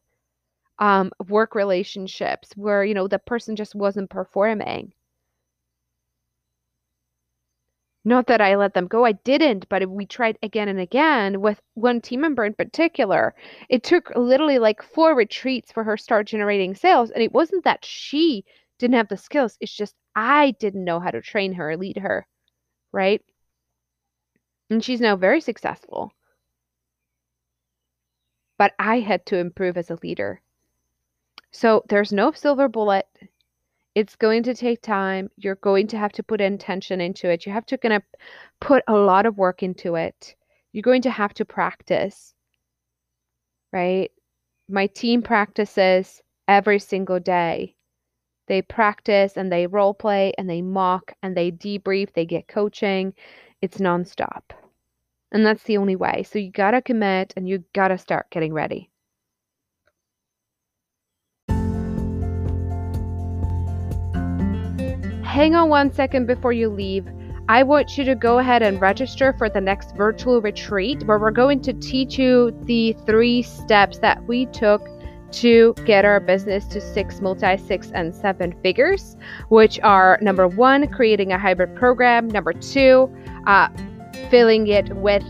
um, 0.79 1.11
work 1.27 1.55
relationships 1.55 2.57
where, 2.57 2.83
you 2.85 2.93
know, 2.95 3.07
the 3.07 3.19
person 3.19 3.55
just 3.55 3.75
wasn't 3.75 4.09
performing. 4.09 4.93
Not 8.05 8.27
that 8.27 8.39
I 8.39 8.55
let 8.55 8.73
them 8.73 8.87
go, 8.87 9.03
I 9.03 9.11
didn't, 9.11 9.67
but 9.67 9.89
we 9.89 10.05
tried 10.05 10.37
again 10.41 10.69
and 10.69 10.79
again 10.79 11.41
with 11.41 11.61
one 11.73 11.99
team 11.99 12.21
member 12.21 12.45
in 12.45 12.53
particular. 12.53 13.35
It 13.67 13.83
took 13.83 14.11
literally 14.15 14.59
like 14.59 14.81
four 14.81 15.13
retreats 15.13 15.73
for 15.73 15.83
her 15.83 15.97
start 15.97 16.27
generating 16.27 16.73
sales. 16.73 17.11
And 17.11 17.21
it 17.21 17.33
wasn't 17.33 17.65
that 17.65 17.83
she 17.83 18.45
didn't 18.79 18.95
have 18.95 19.09
the 19.09 19.17
skills, 19.17 19.57
it's 19.59 19.75
just 19.75 19.95
I 20.15 20.51
didn't 20.51 20.85
know 20.85 21.01
how 21.01 21.11
to 21.11 21.21
train 21.21 21.51
her, 21.53 21.75
lead 21.75 21.97
her, 21.97 22.25
right? 22.93 23.21
And 24.69 24.83
she's 24.83 25.01
now 25.01 25.15
very 25.15 25.41
successful. 25.41 26.11
But 28.57 28.73
I 28.79 28.99
had 28.99 29.25
to 29.27 29.37
improve 29.37 29.77
as 29.77 29.89
a 29.89 29.99
leader. 30.01 30.41
So 31.51 31.83
there's 31.89 32.11
no 32.11 32.31
silver 32.31 32.67
bullet. 32.67 33.07
It's 33.93 34.15
going 34.15 34.43
to 34.43 34.53
take 34.53 34.81
time. 34.81 35.29
You're 35.37 35.55
going 35.55 35.87
to 35.87 35.97
have 35.97 36.11
to 36.13 36.23
put 36.23 36.41
intention 36.41 36.99
into 36.99 37.29
it. 37.29 37.45
You 37.45 37.53
have 37.53 37.65
to 37.67 37.77
kind 37.77 37.93
of 37.93 38.03
put 38.59 38.83
a 38.87 38.95
lot 38.95 39.25
of 39.25 39.37
work 39.37 39.63
into 39.63 39.95
it. 39.95 40.35
You're 40.73 40.81
going 40.81 41.03
to 41.03 41.11
have 41.11 41.33
to 41.35 41.45
practice, 41.45 42.33
right? 43.71 44.11
My 44.67 44.87
team 44.87 45.21
practices 45.21 46.21
every 46.47 46.79
single 46.79 47.19
day. 47.19 47.75
They 48.47 48.61
practice 48.61 49.37
and 49.37 49.51
they 49.51 49.67
role 49.67 49.93
play 49.93 50.33
and 50.37 50.49
they 50.49 50.61
mock 50.61 51.13
and 51.23 51.35
they 51.35 51.51
debrief, 51.51 52.13
they 52.13 52.25
get 52.25 52.47
coaching, 52.47 53.13
it's 53.65 53.79
nonstop. 53.79 54.43
And 55.31 55.43
that's 55.45 55.63
the 55.63 55.77
only 55.77 55.95
way. 55.95 56.23
So 56.23 56.39
you 56.39 56.51
got 56.51 56.71
to 56.71 56.81
commit 56.81 57.33
and 57.35 57.49
you 57.49 57.63
got 57.73 57.89
to 57.89 57.97
start 57.97 58.29
getting 58.29 58.53
ready. 58.53 58.91
Hang 65.23 65.55
on 65.55 65.67
one 65.67 65.91
second 65.91 66.27
before 66.27 66.53
you 66.53 66.69
leave. 66.69 67.07
I 67.49 67.63
want 67.63 67.97
you 67.97 68.05
to 68.05 68.15
go 68.15 68.37
ahead 68.39 68.61
and 68.61 68.79
register 68.79 69.33
for 69.33 69.49
the 69.49 69.61
next 69.61 69.95
virtual 69.95 70.41
retreat 70.41 71.03
where 71.05 71.19
we're 71.19 71.31
going 71.31 71.61
to 71.63 71.73
teach 71.73 72.17
you 72.17 72.57
the 72.63 72.93
three 73.05 73.41
steps 73.41 73.97
that 73.99 74.23
we 74.25 74.45
took 74.47 74.87
to 75.35 75.73
get 75.85 76.05
our 76.05 76.19
business 76.19 76.65
to 76.67 76.81
six, 76.81 77.21
multi 77.21 77.57
six, 77.57 77.91
and 77.91 78.15
seven 78.15 78.53
figures, 78.61 79.17
which 79.49 79.79
are 79.81 80.17
number 80.21 80.47
one, 80.47 80.87
creating 80.87 81.31
a 81.31 81.37
hybrid 81.37 81.75
program, 81.75 82.27
number 82.27 82.53
two, 82.53 83.13
uh, 83.47 83.67
filling 84.29 84.67
it 84.67 84.95
with 84.95 85.23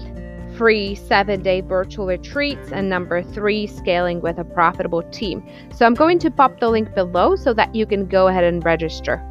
free 0.58 0.96
seven 0.96 1.42
day 1.42 1.62
virtual 1.62 2.06
retreats, 2.06 2.72
and 2.72 2.90
number 2.90 3.22
three, 3.22 3.68
scaling 3.68 4.22
with 4.22 4.38
a 4.38 4.44
profitable 4.44 5.04
team. 5.12 5.46
So 5.74 5.86
I'm 5.86 5.96
going 5.96 6.20
to 6.20 6.32
pop 6.32 6.60
the 6.60 6.70
link 6.70 6.94
below 6.96 7.36
so 7.36 7.54
that 7.54 7.76
you 7.76 7.86
can 7.86 8.08
go 8.08 8.28
ahead 8.28 8.44
and 8.44 8.64
register. 8.64 9.22